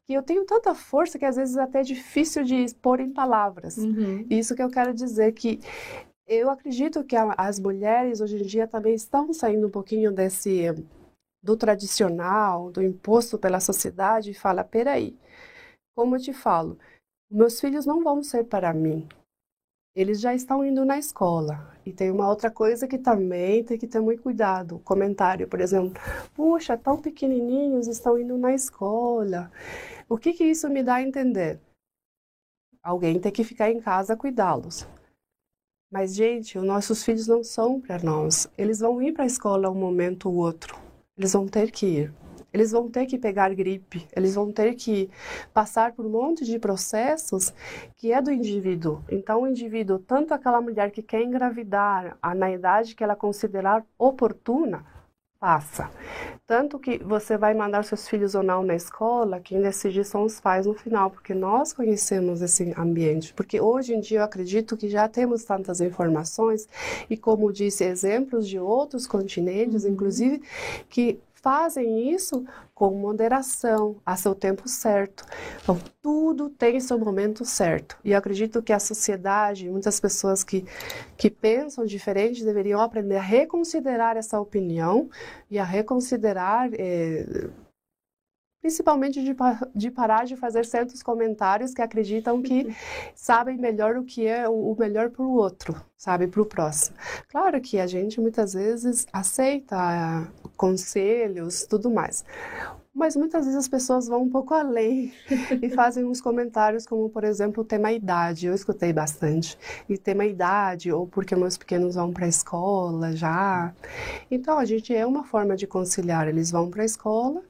que 0.06 0.12
eu 0.12 0.22
tenho 0.22 0.44
tanta 0.44 0.74
força 0.74 1.18
que 1.18 1.24
às 1.24 1.36
vezes 1.36 1.56
é 1.56 1.62
até 1.62 1.78
é 1.80 1.82
difícil 1.82 2.42
de 2.44 2.56
expor 2.56 3.00
em 3.00 3.12
palavras. 3.12 3.78
Uhum. 3.78 4.26
Isso 4.28 4.54
que 4.54 4.62
eu 4.62 4.70
quero 4.70 4.92
dizer 4.92 5.32
que 5.32 5.60
eu 6.26 6.50
acredito 6.50 7.04
que 7.04 7.16
as 7.16 7.58
mulheres 7.58 8.20
hoje 8.20 8.36
em 8.36 8.46
dia 8.46 8.66
também 8.66 8.94
estão 8.94 9.32
saindo 9.32 9.66
um 9.66 9.70
pouquinho 9.70 10.12
desse 10.12 10.74
do 11.42 11.56
tradicional, 11.56 12.70
do 12.70 12.82
imposto 12.82 13.38
pela 13.38 13.60
sociedade 13.60 14.32
e 14.32 14.34
fala, 14.34 14.64
peraí, 14.64 15.16
como 15.98 16.14
eu 16.14 16.20
te 16.20 16.32
falo, 16.32 16.78
meus 17.28 17.60
filhos 17.60 17.84
não 17.84 18.04
vão 18.04 18.22
ser 18.22 18.44
para 18.44 18.72
mim. 18.72 19.08
Eles 19.96 20.20
já 20.20 20.32
estão 20.32 20.64
indo 20.64 20.84
na 20.84 20.96
escola. 20.96 21.76
E 21.84 21.92
tem 21.92 22.08
uma 22.08 22.28
outra 22.28 22.52
coisa 22.52 22.86
que 22.86 22.96
também 22.96 23.64
tem 23.64 23.76
que 23.76 23.88
ter 23.88 23.98
muito 23.98 24.22
cuidado. 24.22 24.78
Comentário, 24.84 25.48
por 25.48 25.60
exemplo, 25.60 26.00
puxa, 26.36 26.78
tão 26.78 27.02
pequenininhos 27.02 27.88
estão 27.88 28.16
indo 28.16 28.38
na 28.38 28.54
escola. 28.54 29.50
O 30.08 30.16
que 30.16 30.34
que 30.34 30.44
isso 30.44 30.70
me 30.70 30.84
dá 30.84 30.94
a 30.94 31.02
entender? 31.02 31.58
Alguém 32.80 33.18
tem 33.18 33.32
que 33.32 33.42
ficar 33.42 33.68
em 33.68 33.80
casa 33.80 34.16
cuidá-los. 34.16 34.86
Mas, 35.90 36.14
gente, 36.14 36.56
os 36.56 36.64
nossos 36.64 37.02
filhos 37.02 37.26
não 37.26 37.42
são 37.42 37.80
para 37.80 38.00
nós. 38.00 38.48
Eles 38.56 38.78
vão 38.78 39.02
ir 39.02 39.14
para 39.14 39.24
a 39.24 39.26
escola 39.26 39.68
um 39.68 39.74
momento 39.74 40.28
ou 40.30 40.36
outro. 40.36 40.78
Eles 41.16 41.32
vão 41.32 41.48
ter 41.48 41.72
que 41.72 41.86
ir 41.86 42.27
eles 42.52 42.70
vão 42.70 42.88
ter 42.88 43.06
que 43.06 43.18
pegar 43.18 43.54
gripe, 43.54 44.06
eles 44.14 44.34
vão 44.34 44.50
ter 44.50 44.74
que 44.74 45.10
passar 45.52 45.92
por 45.92 46.06
um 46.06 46.10
monte 46.10 46.44
de 46.44 46.58
processos 46.58 47.52
que 47.96 48.12
é 48.12 48.20
do 48.20 48.30
indivíduo. 48.30 49.02
Então, 49.10 49.42
o 49.42 49.46
indivíduo, 49.46 49.98
tanto 49.98 50.32
aquela 50.32 50.60
mulher 50.60 50.90
que 50.90 51.02
quer 51.02 51.22
engravidar 51.22 52.16
na 52.36 52.50
idade 52.50 52.94
que 52.94 53.04
ela 53.04 53.16
considerar 53.16 53.84
oportuna, 53.98 54.84
passa. 55.38 55.88
Tanto 56.46 56.78
que 56.78 56.98
você 56.98 57.36
vai 57.36 57.54
mandar 57.54 57.84
seus 57.84 58.08
filhos 58.08 58.34
ou 58.34 58.42
não 58.42 58.62
na 58.62 58.74
escola, 58.74 59.38
quem 59.38 59.60
decide 59.60 60.02
são 60.04 60.24
os 60.24 60.40
pais 60.40 60.66
no 60.66 60.74
final, 60.74 61.10
porque 61.10 61.34
nós 61.34 61.72
conhecemos 61.72 62.42
esse 62.42 62.74
ambiente. 62.76 63.32
Porque 63.34 63.60
hoje 63.60 63.94
em 63.94 64.00
dia 64.00 64.20
eu 64.20 64.24
acredito 64.24 64.76
que 64.76 64.88
já 64.88 65.06
temos 65.08 65.44
tantas 65.44 65.80
informações 65.80 66.68
e, 67.08 67.16
como 67.16 67.52
disse, 67.52 67.84
exemplos 67.84 68.48
de 68.48 68.58
outros 68.58 69.06
continentes, 69.06 69.84
uhum. 69.84 69.92
inclusive, 69.92 70.42
que 70.88 71.20
fazem 71.42 72.12
isso 72.12 72.44
com 72.74 72.90
moderação, 72.94 73.96
a 74.04 74.16
seu 74.16 74.34
tempo 74.34 74.68
certo. 74.68 75.24
Então, 75.62 75.78
tudo 76.02 76.48
tem 76.48 76.80
seu 76.80 76.98
momento 76.98 77.44
certo. 77.44 77.96
E 78.04 78.12
eu 78.12 78.18
acredito 78.18 78.62
que 78.62 78.72
a 78.72 78.78
sociedade, 78.78 79.68
muitas 79.68 79.98
pessoas 80.00 80.44
que, 80.44 80.64
que 81.16 81.30
pensam 81.30 81.84
diferente, 81.84 82.44
deveriam 82.44 82.80
aprender 82.80 83.16
a 83.16 83.22
reconsiderar 83.22 84.16
essa 84.16 84.40
opinião 84.40 85.08
e 85.50 85.58
a 85.58 85.64
reconsiderar. 85.64 86.70
Eh, 86.74 87.48
principalmente 88.60 89.22
de, 89.22 89.34
de, 89.74 89.90
parar 89.90 90.24
de 90.24 90.36
fazer 90.36 90.64
certos 90.64 91.02
comentários 91.02 91.72
que 91.72 91.82
acreditam 91.82 92.42
que 92.42 92.74
sabem 93.14 93.56
melhor 93.56 93.96
o 93.96 94.04
que 94.04 94.26
é 94.26 94.48
o, 94.48 94.74
melhor 94.78 95.10
para 95.10 95.22
o 95.22 95.34
outro, 95.34 95.74
sabe, 95.96 96.26
para 96.26 96.42
o 96.42 96.46
próximo. 96.46 96.96
Claro 97.28 97.60
que 97.60 97.78
a 97.78 97.86
gente 97.86 98.20
muitas 98.20 98.54
vezes 98.54 99.06
aceita 99.12 100.30
conselhos, 100.56 101.66
tudo 101.66 101.90
mais. 101.90 102.24
Mas 102.98 103.14
muitas 103.14 103.44
vezes 103.44 103.56
as 103.56 103.68
pessoas 103.68 104.08
vão 104.08 104.22
um 104.22 104.28
pouco 104.28 104.52
além 104.52 105.12
e 105.62 105.70
fazem 105.70 106.04
uns 106.04 106.20
comentários 106.20 106.84
como, 106.84 107.08
por 107.08 107.22
exemplo, 107.22 107.62
o 107.62 107.64
tema 107.64 107.92
idade. 107.92 108.48
Eu 108.48 108.54
escutei 108.54 108.92
bastante. 108.92 109.56
E 109.88 109.96
tema 109.96 110.26
idade, 110.26 110.90
ou 110.90 111.06
porque 111.06 111.36
meus 111.36 111.56
pequenos 111.56 111.94
vão 111.94 112.12
para 112.12 112.26
a 112.26 112.28
escola 112.28 113.14
já. 113.14 113.72
Então, 114.28 114.58
a 114.58 114.64
gente 114.64 114.92
é 114.92 115.06
uma 115.06 115.22
forma 115.22 115.54
de 115.54 115.64
conciliar. 115.64 116.26
Eles 116.26 116.50
vão 116.50 116.68
para 116.68 116.82
a 116.82 116.84
escola 116.84 117.40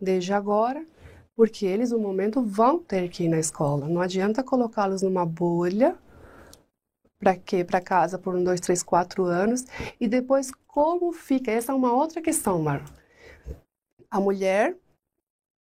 desde 0.00 0.32
agora, 0.32 0.84
porque 1.36 1.64
eles, 1.64 1.92
no 1.92 1.98
momento, 2.00 2.42
vão 2.42 2.80
ter 2.80 3.08
que 3.08 3.22
ir 3.24 3.28
na 3.28 3.38
escola. 3.38 3.86
Não 3.86 4.00
adianta 4.00 4.42
colocá-los 4.42 5.02
numa 5.02 5.24
bolha 5.24 5.96
para 7.16 7.36
quê? 7.36 7.62
Para 7.62 7.80
casa 7.80 8.18
por 8.18 8.34
um, 8.34 8.42
dois, 8.42 8.58
três, 8.58 8.82
quatro 8.82 9.24
anos. 9.24 9.64
E 10.00 10.08
depois, 10.08 10.50
como 10.66 11.12
fica? 11.12 11.52
Essa 11.52 11.70
é 11.70 11.74
uma 11.76 11.92
outra 11.92 12.20
questão, 12.20 12.60
Mar 12.60 12.82
a 14.10 14.20
mulher, 14.20 14.76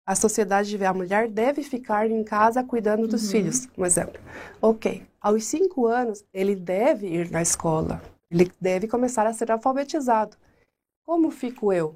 a 0.06 0.14
sociedade 0.14 0.76
vê 0.76 0.87
a 0.87 0.94
mulher 0.94 1.28
deve 1.28 1.62
ficar 1.62 2.11
em 2.11 2.24
casa 2.24 2.64
cuidando 2.64 3.06
dos 3.06 3.24
uhum. 3.24 3.30
filhos, 3.30 3.68
um 3.76 3.84
exemplo. 3.84 4.20
Ok, 4.61 5.06
aos 5.20 5.44
cinco 5.44 5.87
anos 5.87 6.24
ele 6.32 6.56
deve 6.56 7.06
ir 7.06 7.30
na 7.30 7.42
escola, 7.42 8.02
ele 8.30 8.50
deve 8.61 8.88
começar 8.88 9.26
a 9.26 9.32
ser 9.32 9.50
alfabetizado. 9.50 10.37
Como 11.04 11.30
fico 11.30 11.72
eu? 11.72 11.94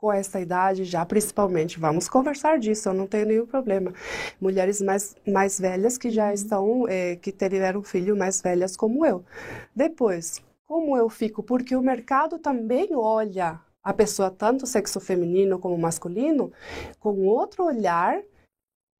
com 0.00 0.10
essa 0.10 0.40
idade 0.40 0.84
já, 0.84 1.04
principalmente. 1.04 1.78
Vamos 1.78 2.08
conversar 2.08 2.58
disso, 2.58 2.88
eu 2.88 2.94
não 2.94 3.06
tenho 3.06 3.26
nenhum 3.26 3.46
problema. 3.46 3.92
Mulheres 4.40 4.80
mais, 4.80 5.14
mais 5.28 5.60
velhas 5.60 5.98
que 5.98 6.10
já 6.10 6.28
uhum. 6.28 6.32
estão, 6.32 6.88
é, 6.88 7.16
que 7.16 7.30
tiveram 7.30 7.82
filho 7.82 8.16
mais 8.16 8.40
velhas 8.40 8.76
como 8.76 9.04
eu. 9.04 9.22
Depois, 9.76 10.42
como 10.66 10.96
eu 10.96 11.08
fico? 11.10 11.42
Porque 11.42 11.76
o 11.76 11.82
mercado 11.82 12.38
também 12.38 12.88
olha 12.94 13.60
a 13.82 13.92
pessoa, 13.92 14.30
tanto 14.30 14.66
sexo 14.66 15.00
feminino 15.00 15.58
como 15.58 15.76
masculino, 15.78 16.52
com 16.98 17.26
outro 17.26 17.64
olhar 17.64 18.22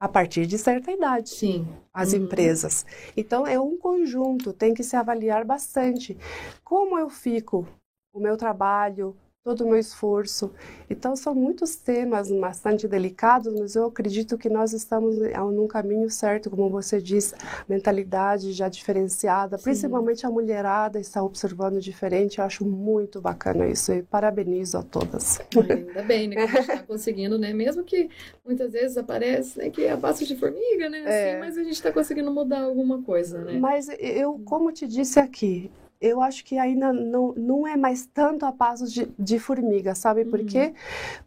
a 0.00 0.08
partir 0.08 0.46
de 0.46 0.56
certa 0.56 0.90
idade. 0.90 1.30
Sim. 1.30 1.68
As 1.92 2.12
uhum. 2.12 2.20
empresas. 2.20 2.86
Então, 3.16 3.46
é 3.46 3.60
um 3.60 3.76
conjunto, 3.76 4.52
tem 4.52 4.72
que 4.72 4.82
se 4.82 4.96
avaliar 4.96 5.44
bastante. 5.44 6.16
Como 6.64 6.98
eu 6.98 7.10
fico, 7.10 7.68
o 8.12 8.18
meu 8.18 8.36
trabalho, 8.36 9.14
todo 9.42 9.64
o 9.64 9.68
meu 9.68 9.79
esforço. 9.79 10.53
Então, 10.88 11.16
são 11.16 11.35
muitos 11.35 11.74
temas 11.74 12.31
bastante 12.31 12.87
delicados, 12.87 13.53
mas 13.59 13.74
eu 13.74 13.87
acredito 13.87 14.37
que 14.37 14.50
nós 14.50 14.74
estamos 14.74 15.16
num 15.16 15.66
caminho 15.66 16.11
certo, 16.11 16.50
como 16.50 16.68
você 16.68 17.00
diz, 17.00 17.35
mentalidade 17.66 18.53
já 18.53 18.68
diferenciada, 18.68 19.57
Sim. 19.57 19.64
principalmente 19.64 20.26
a 20.26 20.31
mulherada 20.31 21.00
está 21.00 21.22
observando 21.22 21.81
diferente. 21.81 22.38
Eu 22.38 22.44
acho 22.44 22.66
muito 22.66 23.20
bacana 23.20 23.66
isso 23.66 23.92
e 23.92 24.03
parabenizo 24.03 24.76
a 24.76 24.83
todas. 24.83 25.40
Ainda 25.57 26.03
bem, 26.03 26.29
né, 26.29 26.37
que 26.37 26.42
a 26.42 26.46
gente 26.46 26.61
está 26.61 26.83
conseguindo, 26.83 27.38
né? 27.38 27.53
Mesmo 27.55 27.83
que 27.83 28.11
muitas 28.44 28.72
vezes 28.72 28.98
aparece 28.98 29.59
né, 29.59 29.70
que 29.70 29.85
é 29.85 29.92
a 29.92 29.96
passo 29.96 30.26
de 30.26 30.37
formiga, 30.37 30.90
né? 30.90 30.98
Assim, 31.00 31.09
é. 31.09 31.38
Mas 31.38 31.57
a 31.57 31.62
gente 31.62 31.72
está 31.72 31.90
conseguindo 31.90 32.31
mudar 32.31 32.61
alguma 32.61 33.03
coisa, 33.03 33.42
né? 33.42 33.59
Mas 33.59 33.88
eu, 33.98 34.38
como 34.44 34.70
te 34.70 34.87
disse 34.87 35.18
aqui, 35.18 35.70
eu 36.00 36.22
acho 36.22 36.44
que 36.44 36.56
ainda 36.58 36.92
não, 36.92 37.32
não 37.36 37.66
é 37.66 37.76
mais 37.76 38.06
tanto 38.06 38.46
a 38.46 38.52
passos 38.52 38.92
de, 38.92 39.08
de 39.18 39.38
formiga, 39.38 39.94
sabe 39.94 40.24
por 40.24 40.40
uhum. 40.40 40.46
quê? 40.46 40.74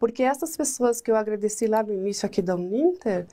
Porque 0.00 0.22
essas 0.22 0.56
pessoas 0.56 1.00
que 1.00 1.10
eu 1.10 1.16
agradeci 1.16 1.66
lá 1.66 1.82
no 1.82 1.92
início 1.92 2.26
aqui 2.26 2.42
da 2.42 2.56
Uninter 2.56 3.26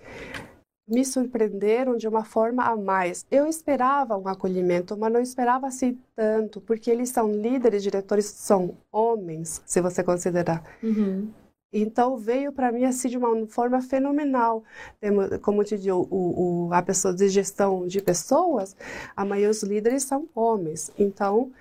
me 0.88 1.06
surpreenderam 1.06 1.96
de 1.96 2.08
uma 2.08 2.24
forma 2.24 2.64
a 2.64 2.76
mais. 2.76 3.26
Eu 3.32 3.48
esperava 3.48 4.18
um 4.18 4.28
acolhimento, 4.28 4.98
mas 4.98 5.12
não 5.12 5.22
esperava 5.22 5.68
assim 5.68 5.98
tanto, 6.16 6.60
porque 6.60 6.92
eles 6.92 7.10
são 7.10 7.32
líderes, 7.32 7.82
diretores, 7.82 8.26
são 8.26 8.78
homens, 8.92 9.62
se 9.66 9.80
você 9.80 10.04
considerar. 10.04 10.64
Uhum. 10.84 11.30
Então 11.74 12.18
veio 12.18 12.52
para 12.52 12.72
mim 12.72 12.84
assim 12.84 13.08
de 13.08 13.18
uma 13.18 13.48
forma 13.48 13.82
fenomenal. 13.82 14.64
Como 15.42 15.62
eu 15.62 15.66
te 15.66 15.78
digo, 15.78 16.08
o, 16.10 16.68
o, 16.68 16.74
a 16.74 16.82
pessoa 16.82 17.14
de 17.14 17.30
gestão 17.30 17.88
de 17.88 18.02
pessoas, 18.02 18.76
a 19.16 19.24
maioria 19.24 19.50
dos 19.50 19.64
líderes 19.64 20.04
são 20.04 20.28
homens. 20.36 20.92
Então 20.98 21.52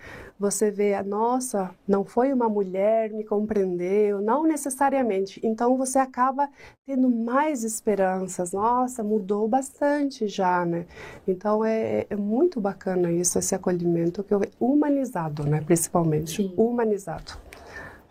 você 0.40 0.70
vê, 0.70 1.00
nossa, 1.02 1.70
não 1.86 2.02
foi 2.02 2.32
uma 2.32 2.48
mulher, 2.48 3.12
me 3.12 3.22
compreendeu, 3.22 4.22
não 4.22 4.44
necessariamente. 4.44 5.38
Então 5.44 5.76
você 5.76 5.98
acaba 5.98 6.48
tendo 6.86 7.10
mais 7.10 7.62
esperanças. 7.62 8.52
Nossa, 8.52 9.04
mudou 9.04 9.46
bastante 9.46 10.26
já, 10.26 10.64
né? 10.64 10.86
Então 11.28 11.62
é, 11.62 12.06
é 12.08 12.16
muito 12.16 12.58
bacana 12.58 13.12
isso, 13.12 13.38
esse 13.38 13.54
acolhimento 13.54 14.24
que 14.24 14.32
eu 14.32 14.40
humanizado, 14.58 15.44
né? 15.44 15.60
Principalmente 15.60 16.36
Sim. 16.36 16.54
humanizado. 16.56 17.49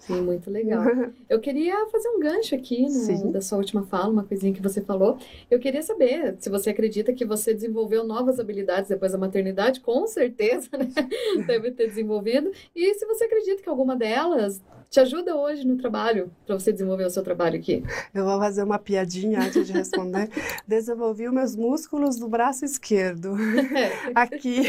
Sim, 0.09 0.21
muito 0.21 0.49
legal. 0.49 0.83
Eu 1.29 1.39
queria 1.39 1.85
fazer 1.87 2.09
um 2.09 2.19
gancho 2.19 2.55
aqui 2.55 2.87
no, 2.87 3.31
da 3.31 3.41
sua 3.41 3.59
última 3.59 3.83
fala, 3.83 4.09
uma 4.09 4.23
coisinha 4.23 4.51
que 4.51 4.61
você 4.61 4.81
falou. 4.81 5.19
Eu 5.51 5.59
queria 5.59 5.83
saber 5.83 6.35
se 6.39 6.49
você 6.49 6.71
acredita 6.71 7.13
que 7.13 7.23
você 7.23 7.53
desenvolveu 7.53 8.03
novas 8.03 8.39
habilidades 8.39 8.89
depois 8.89 9.11
da 9.11 9.17
maternidade, 9.19 9.79
com 9.81 10.07
certeza, 10.07 10.69
né? 10.73 10.89
Deve 11.45 11.71
ter 11.71 11.87
desenvolvido. 11.87 12.51
E 12.75 12.95
se 12.95 13.05
você 13.05 13.25
acredita 13.25 13.61
que 13.61 13.69
alguma 13.69 13.95
delas 13.95 14.59
te 14.89 14.99
ajuda 14.99 15.35
hoje 15.35 15.67
no 15.67 15.77
trabalho, 15.77 16.31
para 16.47 16.57
você 16.57 16.71
desenvolver 16.71 17.05
o 17.05 17.09
seu 17.11 17.23
trabalho 17.23 17.59
aqui? 17.59 17.83
Eu 18.11 18.25
vou 18.25 18.39
fazer 18.39 18.63
uma 18.63 18.79
piadinha 18.79 19.39
antes 19.39 19.67
de 19.67 19.73
responder. 19.73 20.29
Desenvolvi 20.67 21.27
os 21.27 21.33
meus 21.33 21.55
músculos 21.55 22.17
do 22.17 22.27
braço 22.27 22.65
esquerdo, 22.65 23.35
aqui. 24.15 24.61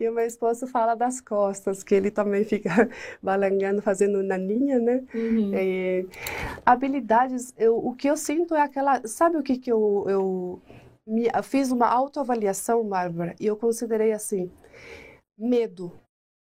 e 0.00 0.08
o 0.08 0.12
meu 0.12 0.26
esposo 0.26 0.66
fala 0.66 0.96
das 0.96 1.20
costas, 1.20 1.84
que 1.84 1.94
ele 1.94 2.10
também 2.10 2.44
fica 2.44 2.88
balangando, 3.22 3.80
fazendo 3.80 4.24
naninha, 4.24 4.80
né? 4.80 5.04
Uhum. 5.14 5.52
É, 5.54 6.04
habilidades, 6.66 7.54
eu, 7.56 7.76
o 7.76 7.94
que 7.94 8.10
eu 8.10 8.16
sinto 8.16 8.56
é 8.56 8.62
aquela. 8.62 9.06
Sabe 9.06 9.36
o 9.36 9.42
que, 9.42 9.56
que 9.56 9.70
eu, 9.70 10.04
eu 10.08 10.62
me, 11.06 11.28
fiz 11.44 11.70
uma 11.70 11.86
autoavaliação, 11.86 12.84
Bárbara, 12.84 13.36
e 13.38 13.46
eu 13.46 13.56
considerei 13.56 14.12
assim: 14.12 14.50
medo. 15.38 15.92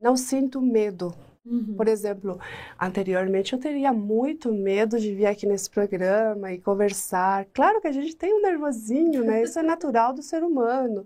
Não 0.01 0.17
sinto 0.17 0.61
medo 0.61 1.15
Uhum. 1.45 1.75
Por 1.77 1.87
exemplo, 1.87 2.39
anteriormente 2.79 3.53
eu 3.53 3.59
teria 3.59 3.93
muito 3.93 4.51
medo 4.51 4.99
de 4.99 5.13
vir 5.13 5.27
aqui 5.27 5.45
nesse 5.45 5.69
programa 5.69 6.51
e 6.51 6.59
conversar. 6.59 7.45
Claro 7.53 7.79
que 7.79 7.87
a 7.87 7.91
gente 7.91 8.15
tem 8.15 8.33
um 8.33 8.41
nervosinho, 8.41 9.23
né? 9.23 9.43
Isso 9.43 9.59
é 9.59 9.61
natural 9.63 10.11
do 10.11 10.23
ser 10.23 10.43
humano. 10.43 11.05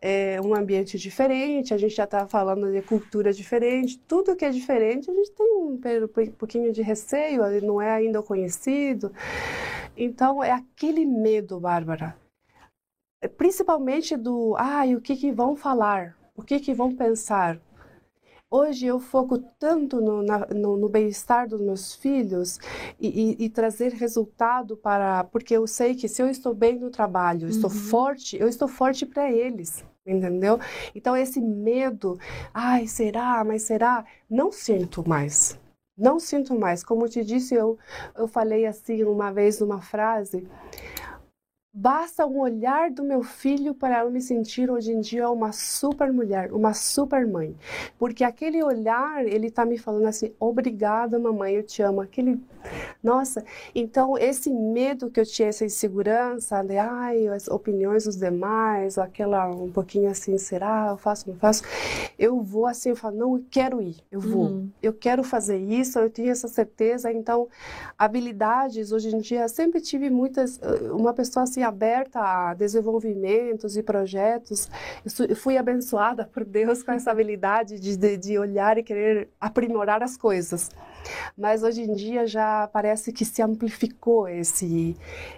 É 0.00 0.38
um 0.42 0.54
ambiente 0.54 0.98
diferente, 0.98 1.72
a 1.72 1.78
gente 1.78 1.94
já 1.94 2.04
está 2.04 2.26
falando 2.26 2.70
de 2.70 2.82
cultura 2.82 3.32
diferente, 3.32 3.98
tudo 4.06 4.36
que 4.36 4.44
é 4.44 4.50
diferente, 4.50 5.10
a 5.10 5.14
gente 5.14 5.32
tem 5.32 5.46
um 5.46 5.80
pouquinho 6.36 6.70
de 6.70 6.82
receio, 6.82 7.42
não 7.62 7.80
é 7.80 7.90
ainda 7.90 8.22
conhecido. 8.22 9.10
Então, 9.96 10.44
é 10.44 10.52
aquele 10.52 11.06
medo, 11.06 11.58
Bárbara. 11.58 12.14
Principalmente 13.36 14.16
do, 14.16 14.54
ai, 14.56 14.92
ah, 14.92 14.96
o 14.96 15.00
que, 15.00 15.16
que 15.16 15.32
vão 15.32 15.56
falar? 15.56 16.16
O 16.36 16.42
que, 16.42 16.60
que 16.60 16.72
vão 16.72 16.94
pensar? 16.94 17.58
Hoje 18.50 18.86
eu 18.86 18.98
foco 18.98 19.38
tanto 19.58 20.00
no, 20.00 20.22
no, 20.22 20.76
no 20.78 20.88
bem-estar 20.88 21.46
dos 21.46 21.60
meus 21.60 21.94
filhos 21.94 22.58
e, 22.98 23.08
e, 23.08 23.44
e, 23.44 23.50
trazer 23.50 23.92
resultado 23.92 24.74
para. 24.74 25.24
Porque 25.24 25.54
eu 25.54 25.66
sei 25.66 25.94
que 25.94 26.08
se 26.08 26.22
eu 26.22 26.30
estou 26.30 26.54
bem 26.54 26.78
no 26.78 26.88
trabalho, 26.88 27.42
uhum. 27.42 27.48
estou 27.48 27.68
forte, 27.68 28.38
eu 28.40 28.48
estou 28.48 28.66
forte 28.66 29.04
para 29.04 29.30
eles. 29.30 29.84
Entendeu? 30.06 30.58
Então, 30.94 31.14
esse 31.14 31.38
medo, 31.38 32.18
ai, 32.54 32.86
será, 32.86 33.44
mas 33.44 33.64
será? 33.64 34.06
Não 34.30 34.50
sinto 34.50 35.06
mais. 35.06 35.60
Não 35.94 36.18
sinto 36.18 36.58
mais. 36.58 36.82
Como 36.82 37.04
eu 37.04 37.08
te 37.10 37.22
disse, 37.22 37.54
eu, 37.54 37.76
eu 38.16 38.26
falei 38.26 38.64
assim 38.64 39.04
uma 39.04 39.30
vez 39.30 39.60
numa 39.60 39.82
frase. 39.82 40.48
Basta 41.72 42.26
um 42.26 42.40
olhar 42.40 42.90
do 42.90 43.04
meu 43.04 43.22
filho 43.22 43.74
para 43.74 44.00
eu 44.00 44.10
me 44.10 44.22
sentir 44.22 44.70
hoje 44.70 44.90
em 44.90 45.00
dia 45.00 45.28
uma 45.28 45.52
super 45.52 46.10
mulher, 46.10 46.50
uma 46.50 46.72
super 46.72 47.26
mãe. 47.26 47.54
Porque 47.98 48.24
aquele 48.24 48.62
olhar, 48.64 49.24
ele 49.26 49.48
está 49.48 49.66
me 49.66 49.76
falando 49.76 50.06
assim: 50.06 50.32
obrigada, 50.40 51.18
mamãe, 51.18 51.54
eu 51.54 51.62
te 51.62 51.82
amo. 51.82 52.00
Aquele. 52.00 52.40
Nossa, 53.02 53.44
então 53.72 54.18
esse 54.18 54.50
medo 54.50 55.08
que 55.08 55.20
eu 55.20 55.24
tinha, 55.24 55.48
essa 55.48 55.64
insegurança 55.64 56.62
de, 56.64 56.76
ai, 56.76 57.28
as 57.28 57.46
opiniões 57.46 58.04
dos 58.04 58.16
demais, 58.16 58.98
aquela 58.98 59.48
um 59.48 59.70
pouquinho 59.70 60.10
assim, 60.10 60.36
será? 60.36 60.88
Eu 60.90 60.96
faço, 60.96 61.30
não 61.30 61.36
faço? 61.36 61.62
Eu 62.18 62.42
vou 62.42 62.66
assim, 62.66 62.90
eu 62.90 62.96
falo: 62.96 63.16
não, 63.16 63.36
eu 63.36 63.44
quero 63.48 63.80
ir, 63.80 63.96
eu 64.10 64.20
vou, 64.20 64.46
uhum. 64.46 64.70
eu 64.82 64.92
quero 64.92 65.22
fazer 65.22 65.58
isso, 65.58 65.96
eu 66.00 66.10
tenho 66.10 66.30
essa 66.30 66.48
certeza. 66.48 67.12
Então, 67.12 67.48
habilidades, 67.96 68.90
hoje 68.90 69.14
em 69.14 69.20
dia, 69.20 69.46
sempre 69.46 69.80
tive 69.80 70.10
muitas. 70.10 70.58
Uma 70.92 71.14
pessoa 71.14 71.44
assim, 71.44 71.62
aberta 71.62 72.20
a 72.20 72.54
desenvolvimentos 72.54 73.76
e 73.76 73.82
projetos. 73.82 74.68
Eu 75.28 75.36
fui 75.36 75.56
abençoada 75.56 76.24
por 76.34 76.44
Deus 76.44 76.82
com 76.82 76.90
essa 76.90 77.12
habilidade 77.12 77.78
de, 77.78 77.96
de, 77.96 78.16
de 78.16 78.38
olhar 78.38 78.76
e 78.76 78.82
querer 78.82 79.28
aprimorar 79.40 80.02
as 80.02 80.16
coisas. 80.16 80.68
Mas 81.36 81.62
hoje 81.62 81.82
em 81.82 81.92
dia 81.94 82.26
já 82.26 82.68
parece 82.68 83.12
que 83.12 83.24
se 83.24 83.42
amplificou 83.42 84.28
esse, 84.28 84.96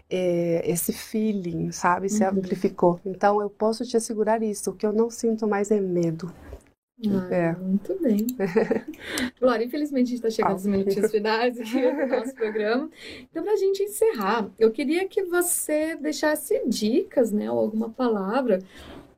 é, 0.08 0.62
esse 0.64 0.92
feeling, 0.92 1.72
sabe? 1.72 2.08
Se 2.08 2.22
uhum. 2.22 2.30
amplificou. 2.30 3.00
Então 3.04 3.40
eu 3.40 3.50
posso 3.50 3.84
te 3.84 3.96
assegurar 3.96 4.42
isso, 4.42 4.70
o 4.70 4.74
que 4.74 4.86
eu 4.86 4.92
não 4.92 5.10
sinto 5.10 5.46
mais 5.46 5.70
é 5.70 5.80
medo. 5.80 6.32
Ah, 7.08 7.34
é. 7.34 7.52
Muito 7.56 7.98
bem. 8.02 8.26
Glória, 9.40 9.64
infelizmente 9.64 10.08
a 10.08 10.10
gente 10.10 10.14
está 10.16 10.30
chegando 10.30 10.52
aos 10.52 10.66
minutinhos 10.66 11.10
finais 11.10 11.58
aqui 11.58 11.80
do 11.80 12.06
nosso 12.06 12.34
programa. 12.34 12.90
Então, 13.30 13.42
para 13.42 13.54
a 13.54 13.56
gente 13.56 13.82
encerrar, 13.82 14.50
eu 14.58 14.70
queria 14.70 15.08
que 15.08 15.22
você 15.22 15.96
deixasse 15.96 16.62
dicas, 16.66 17.32
né, 17.32 17.50
ou 17.50 17.58
alguma 17.58 17.88
palavra 17.88 18.58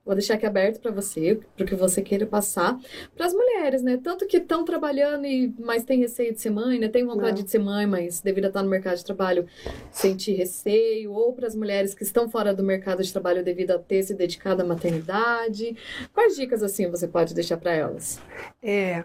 Vou 0.04 0.16
deixar 0.16 0.34
aqui 0.34 0.44
aberto 0.44 0.80
para 0.80 0.90
você, 0.90 1.40
para 1.56 1.64
o 1.64 1.66
que 1.66 1.76
você 1.76 2.02
queira 2.02 2.26
passar. 2.26 2.76
Para 3.14 3.26
as 3.26 3.32
mulheres, 3.32 3.82
né? 3.82 4.00
Tanto 4.02 4.26
que 4.26 4.38
estão 4.38 4.64
trabalhando, 4.64 5.24
e 5.26 5.54
mas 5.60 5.84
tem 5.84 6.00
receio 6.00 6.32
de 6.32 6.40
ser 6.40 6.50
mãe, 6.50 6.76
né? 6.80 6.88
Tem 6.88 7.04
vontade 7.04 7.38
Não. 7.38 7.44
de 7.44 7.50
ser 7.50 7.60
mãe, 7.60 7.86
mas 7.86 8.20
devido 8.20 8.46
a 8.46 8.48
estar 8.48 8.64
no 8.64 8.68
mercado 8.68 8.96
de 8.96 9.04
trabalho, 9.04 9.46
sentir 9.92 10.32
receio. 10.32 11.12
Ou 11.12 11.32
para 11.32 11.46
as 11.46 11.54
mulheres 11.54 11.94
que 11.94 12.02
estão 12.02 12.28
fora 12.28 12.52
do 12.52 12.64
mercado 12.64 13.00
de 13.00 13.12
trabalho 13.12 13.44
devido 13.44 13.70
a 13.70 13.78
ter 13.78 14.02
se 14.02 14.12
dedicado 14.12 14.62
à 14.62 14.64
maternidade. 14.64 15.76
Quais 16.12 16.34
dicas, 16.34 16.64
assim, 16.64 16.90
você 16.90 17.06
pode 17.06 17.32
deixar 17.32 17.56
para 17.56 17.72
elas? 17.72 18.20
É. 18.60 19.04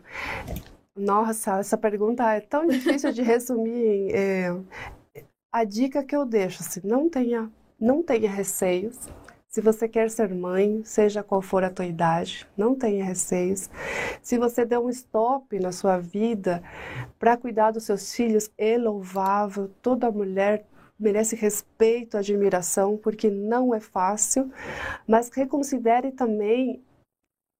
Nossa, 0.95 1.59
essa 1.59 1.77
pergunta 1.77 2.27
é 2.33 2.41
tão 2.41 2.65
difícil 2.65 3.13
de 3.13 3.21
resumir. 3.23 4.15
É, 4.15 4.51
a 5.51 5.63
dica 5.63 6.03
que 6.03 6.15
eu 6.15 6.25
deixo, 6.25 6.63
assim, 6.63 6.81
não 6.83 7.07
tenha, 7.07 7.51
não 7.79 8.01
tenha 8.01 8.31
receios 8.31 8.97
se 9.57 9.61
você 9.61 9.89
quer 9.89 10.11
ser 10.11 10.31
mãe, 10.35 10.83
seja 10.83 11.23
qual 11.23 11.41
for 11.41 11.63
a 11.63 11.71
tua 11.71 11.87
idade, 11.87 12.47
não 12.55 12.75
tenha 12.75 13.03
receios. 13.03 13.71
Se 14.21 14.37
você 14.37 14.63
der 14.63 14.77
um 14.77 14.87
stop 14.87 15.59
na 15.59 15.71
sua 15.71 15.97
vida 15.97 16.61
para 17.17 17.35
cuidar 17.35 17.71
dos 17.71 17.83
seus 17.85 18.13
filhos, 18.13 18.51
é 18.55 18.77
louvável. 18.77 19.67
Toda 19.81 20.11
mulher 20.11 20.63
merece 20.99 21.35
respeito, 21.35 22.17
admiração, 22.19 22.97
porque 22.97 23.31
não 23.31 23.73
é 23.73 23.79
fácil. 23.79 24.51
Mas 25.07 25.31
reconsidere 25.31 26.11
também 26.11 26.85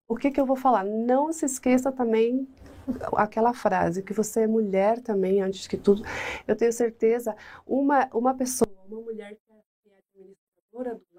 o 0.07 0.15
que, 0.15 0.29
que 0.29 0.39
eu 0.39 0.45
vou 0.45 0.55
falar. 0.55 0.83
Não 0.83 1.33
se 1.33 1.47
esqueça 1.47 1.91
também 1.91 2.47
aquela 3.13 3.55
frase 3.55 4.03
que 4.03 4.13
você 4.13 4.41
é 4.41 4.47
mulher 4.47 5.01
também 5.01 5.41
antes 5.41 5.65
que 5.65 5.77
tudo. 5.77 6.03
Eu 6.47 6.55
tenho 6.55 6.71
certeza 6.71 7.35
uma 7.65 8.07
uma 8.13 8.35
pessoa, 8.35 8.69
uma 8.87 9.01
mulher 9.01 9.35
que 9.35 9.51
é 9.51 9.97
administradora 9.97 10.93
do 10.93 11.16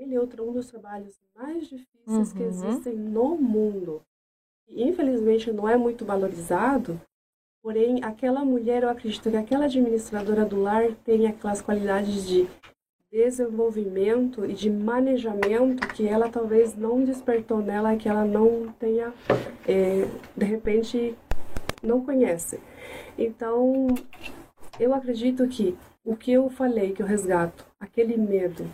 ele 0.00 0.14
é 0.14 0.20
outro 0.20 0.48
um 0.48 0.52
dos 0.52 0.70
trabalhos 0.70 1.14
mais 1.36 1.68
difíceis 1.68 2.32
uhum. 2.32 2.34
que 2.34 2.42
existem 2.42 2.94
no 2.94 3.36
mundo. 3.36 4.02
E, 4.66 4.82
infelizmente 4.82 5.52
não 5.52 5.68
é 5.68 5.76
muito 5.76 6.04
valorizado, 6.04 6.98
porém 7.62 8.02
aquela 8.02 8.44
mulher, 8.44 8.82
eu 8.82 8.88
acredito 8.88 9.30
que 9.30 9.36
aquela 9.36 9.66
administradora 9.66 10.44
do 10.44 10.60
lar 10.60 10.90
tem 11.04 11.26
aquelas 11.26 11.60
qualidades 11.60 12.26
de 12.26 12.48
desenvolvimento 13.12 14.46
e 14.46 14.54
de 14.54 14.70
manejamento 14.70 15.86
que 15.88 16.06
ela 16.06 16.30
talvez 16.30 16.74
não 16.76 17.04
despertou 17.04 17.58
nela, 17.58 17.96
que 17.96 18.08
ela 18.08 18.24
não 18.24 18.72
tenha, 18.78 19.12
é, 19.68 20.08
de 20.34 20.44
repente, 20.46 21.14
não 21.82 22.04
conhece. 22.04 22.60
Então, 23.18 23.88
eu 24.78 24.94
acredito 24.94 25.46
que 25.48 25.76
o 26.04 26.16
que 26.16 26.32
eu 26.32 26.48
falei, 26.48 26.92
que 26.92 27.02
eu 27.02 27.06
resgato, 27.06 27.66
aquele 27.80 28.16
medo, 28.16 28.64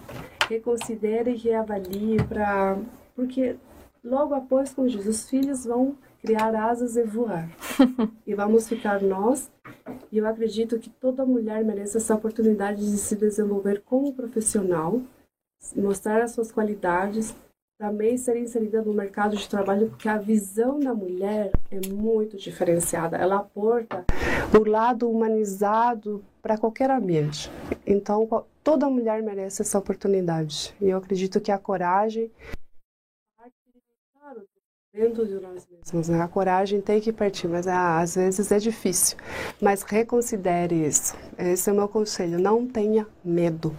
reconsidere 0.49 1.33
e 1.33 1.37
reavalie 1.37 2.23
para 2.29 2.79
porque 3.15 3.57
logo 4.03 4.35
após 4.35 4.73
como 4.73 4.89
diz, 4.89 5.07
os 5.07 5.29
filhos 5.29 5.65
vão 5.65 5.97
criar 6.21 6.55
asas 6.55 6.97
e 6.97 7.05
voar. 7.05 7.49
e 8.27 8.35
vamos 8.35 8.69
ficar 8.69 9.01
nós. 9.01 9.51
E 10.11 10.19
eu 10.19 10.27
acredito 10.27 10.79
que 10.79 10.91
toda 10.91 11.25
mulher 11.25 11.65
merece 11.65 11.97
essa 11.97 12.15
oportunidade 12.15 12.79
de 12.79 12.97
se 12.99 13.15
desenvolver 13.17 13.83
como 13.85 14.13
profissional, 14.13 15.01
mostrar 15.77 16.23
as 16.23 16.33
suas 16.33 16.51
qualidades 16.51 17.35
também 17.79 18.17
ser 18.17 18.37
inserida 18.37 18.83
no 18.83 18.93
mercado 18.93 19.37
de 19.37 19.49
trabalho, 19.49 19.91
porque 19.91 20.09
a 20.09 20.17
visão 20.17 20.81
da 20.81 20.95
mulher 20.95 21.51
é 21.71 21.89
muito 21.89 22.37
diferenciada. 22.37 23.17
Ela 23.17 23.37
aporta 23.37 24.05
o 24.59 24.69
lado 24.69 25.11
humanizado 25.11 26.25
para 26.41 26.57
qualquer 26.57 26.91
ambiente. 26.91 27.51
Então, 27.87 28.45
toda 28.65 28.89
mulher 28.89 29.23
merece 29.23 29.63
essa 29.63 29.79
oportunidade. 29.79 30.75
E 30.81 30.89
eu 30.89 30.99
acredito 30.99 31.41
que 31.41 31.53
a 31.53 31.59
coragem 31.59 32.31
dentro 34.97 35.27
de 35.27 35.35
nós 35.35 35.67
mesmos. 35.71 36.09
Né? 36.09 36.23
A 36.23 36.29
coragem 36.29 36.81
tem 36.81 37.01
que 37.01 37.13
partir, 37.13 37.47
mas 37.47 37.67
ah, 37.67 38.01
às 38.01 38.15
vezes 38.15 38.51
é 38.51 38.59
difícil. 38.59 39.19
Mas 39.61 39.83
reconsidere 39.83 40.75
isso. 40.87 41.15
Esse 41.37 41.69
é 41.69 41.73
o 41.73 41.77
meu 41.77 41.89
conselho. 41.89 42.39
Não 42.39 42.67
tenha 42.67 43.07
medo. 43.23 43.77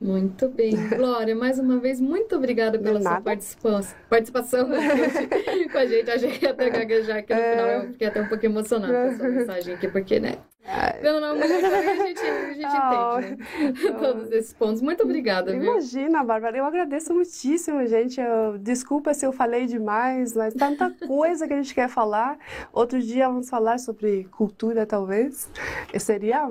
Muito 0.00 0.48
bem. 0.48 0.74
Glória, 0.96 1.34
mais 1.34 1.58
uma 1.58 1.78
vez, 1.78 2.00
muito 2.00 2.36
obrigada 2.36 2.78
pela 2.78 3.00
sua 3.02 3.20
participação, 3.20 3.96
participação 4.08 4.68
com 5.72 5.78
a 5.78 5.86
gente. 5.86 6.10
Achei 6.10 6.30
que 6.30 6.44
ia 6.44 6.52
até 6.52 6.70
gaguejar 6.70 7.18
aqui 7.18 7.34
no 7.34 7.40
é... 7.40 7.50
final. 7.50 7.68
Eu 7.68 7.92
fiquei 7.92 8.06
até 8.06 8.22
um 8.22 8.28
pouquinho 8.28 8.52
emocionada 8.52 8.92
com 8.92 9.08
a 9.08 9.16
sua 9.16 9.28
mensagem 9.28 9.74
aqui, 9.74 9.88
porque, 9.88 10.20
né? 10.20 10.36
Não, 11.02 11.18
não, 11.18 11.36
mas 11.36 11.50
a 11.50 11.60
gente, 12.06 12.20
a 12.20 12.52
gente 12.52 12.66
oh, 12.66 13.18
entende 13.18 13.82
né? 13.82 13.92
todos 13.98 14.30
esses 14.32 14.52
pontos. 14.52 14.82
Muito 14.82 15.02
obrigada, 15.02 15.52
viu? 15.52 15.62
Imagina, 15.62 16.22
Bárbara. 16.22 16.58
Eu 16.58 16.64
agradeço 16.64 17.14
muitíssimo, 17.14 17.86
gente. 17.86 18.20
Eu, 18.20 18.58
desculpa 18.58 19.14
se 19.14 19.24
eu 19.24 19.32
falei 19.32 19.66
demais, 19.66 20.36
mas 20.36 20.52
tanta 20.52 20.90
coisa 21.06 21.48
que 21.48 21.54
a 21.54 21.56
gente 21.56 21.74
quer 21.74 21.88
falar. 21.88 22.38
Outro 22.70 23.00
dia 23.00 23.28
vamos 23.28 23.48
falar 23.48 23.78
sobre 23.78 24.24
cultura, 24.24 24.84
talvez. 24.84 25.50
Seria 25.98 26.50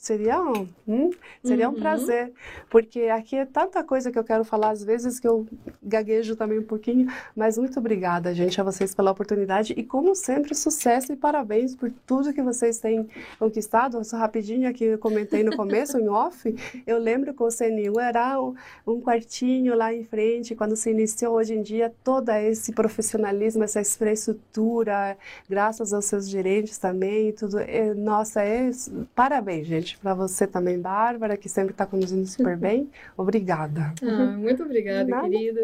Seria, 0.00 0.40
hum, 0.88 1.10
seria 1.44 1.68
um 1.68 1.74
uhum. 1.74 1.78
prazer, 1.78 2.32
porque 2.70 3.02
aqui 3.02 3.36
é 3.36 3.44
tanta 3.44 3.84
coisa 3.84 4.10
que 4.10 4.18
eu 4.18 4.24
quero 4.24 4.42
falar, 4.46 4.70
às 4.70 4.82
vezes 4.82 5.20
que 5.20 5.28
eu 5.28 5.46
gaguejo 5.82 6.34
também 6.34 6.58
um 6.58 6.64
pouquinho, 6.64 7.06
mas 7.36 7.58
muito 7.58 7.78
obrigada, 7.78 8.34
gente, 8.34 8.58
a 8.58 8.64
vocês 8.64 8.94
pela 8.94 9.10
oportunidade 9.10 9.74
e, 9.76 9.84
como 9.84 10.14
sempre, 10.14 10.54
sucesso 10.54 11.12
e 11.12 11.16
parabéns 11.16 11.76
por 11.76 11.92
tudo 12.06 12.32
que 12.32 12.40
vocês 12.40 12.78
têm 12.78 13.10
conquistado. 13.38 14.02
Só 14.02 14.16
rapidinho 14.16 14.70
aqui, 14.70 14.84
eu 14.84 14.98
comentei 14.98 15.44
no 15.44 15.54
começo, 15.54 15.98
em 15.98 16.08
off, 16.08 16.56
eu 16.86 16.96
lembro 16.96 17.34
que 17.34 17.42
o 17.42 17.48
CNU 17.48 18.00
era 18.00 18.40
um, 18.40 18.54
um 18.86 19.02
quartinho 19.02 19.76
lá 19.76 19.92
em 19.92 20.02
frente, 20.02 20.54
quando 20.54 20.76
se 20.76 20.90
iniciou 20.90 21.34
hoje 21.34 21.52
em 21.52 21.60
dia 21.60 21.92
todo 22.02 22.30
esse 22.30 22.72
profissionalismo, 22.72 23.64
essa 23.64 23.82
infraestrutura, 23.82 25.18
graças 25.46 25.92
aos 25.92 26.06
seus 26.06 26.26
gerentes 26.26 26.78
também, 26.78 27.32
tudo. 27.32 27.58
É, 27.58 27.92
nossa, 27.92 28.42
é, 28.42 28.70
parabéns, 29.14 29.66
gente 29.66 29.89
para 29.98 30.14
você 30.14 30.46
também, 30.46 30.78
Bárbara, 30.78 31.36
que 31.36 31.48
sempre 31.48 31.72
está 31.72 31.86
conduzindo 31.86 32.26
super 32.26 32.56
bem. 32.56 32.90
Obrigada. 33.16 33.92
Ah, 34.02 34.36
muito 34.36 34.62
obrigada, 34.62 35.20
querida. 35.22 35.60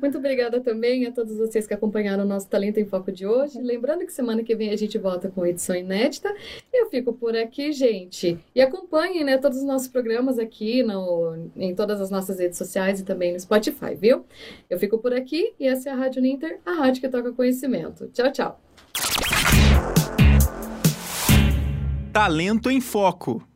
Muito 0.00 0.18
obrigada 0.18 0.60
também 0.60 1.06
a 1.06 1.12
todos 1.12 1.36
vocês 1.36 1.66
que 1.66 1.74
acompanharam 1.74 2.24
o 2.24 2.26
nosso 2.26 2.48
Talento 2.48 2.78
em 2.78 2.84
Foco 2.84 3.12
de 3.12 3.26
hoje. 3.26 3.60
Lembrando 3.60 4.04
que 4.04 4.12
semana 4.12 4.42
que 4.42 4.54
vem 4.54 4.70
a 4.70 4.76
gente 4.76 4.96
volta 4.98 5.28
com 5.28 5.46
edição 5.46 5.76
inédita. 5.76 6.34
Eu 6.72 6.88
fico 6.90 7.12
por 7.12 7.36
aqui, 7.36 7.72
gente. 7.72 8.38
E 8.54 8.60
acompanhem 8.60 9.24
né, 9.24 9.38
todos 9.38 9.58
os 9.58 9.64
nossos 9.64 9.88
programas 9.88 10.38
aqui 10.38 10.82
no, 10.82 11.50
em 11.56 11.74
todas 11.74 12.00
as 12.00 12.10
nossas 12.10 12.38
redes 12.38 12.58
sociais 12.58 13.00
e 13.00 13.04
também 13.04 13.32
no 13.32 13.40
Spotify, 13.40 13.94
viu? 13.94 14.24
Eu 14.68 14.78
fico 14.78 14.98
por 14.98 15.12
aqui 15.12 15.54
e 15.58 15.66
essa 15.66 15.90
é 15.90 15.92
a 15.92 15.96
Rádio 15.96 16.22
Ninter, 16.22 16.60
a 16.64 16.72
rádio 16.72 17.00
que 17.00 17.08
toca 17.08 17.32
conhecimento. 17.32 18.08
Tchau, 18.08 18.32
tchau. 18.32 18.60
Talento 22.12 22.70
em 22.70 22.80
Foco 22.80 23.49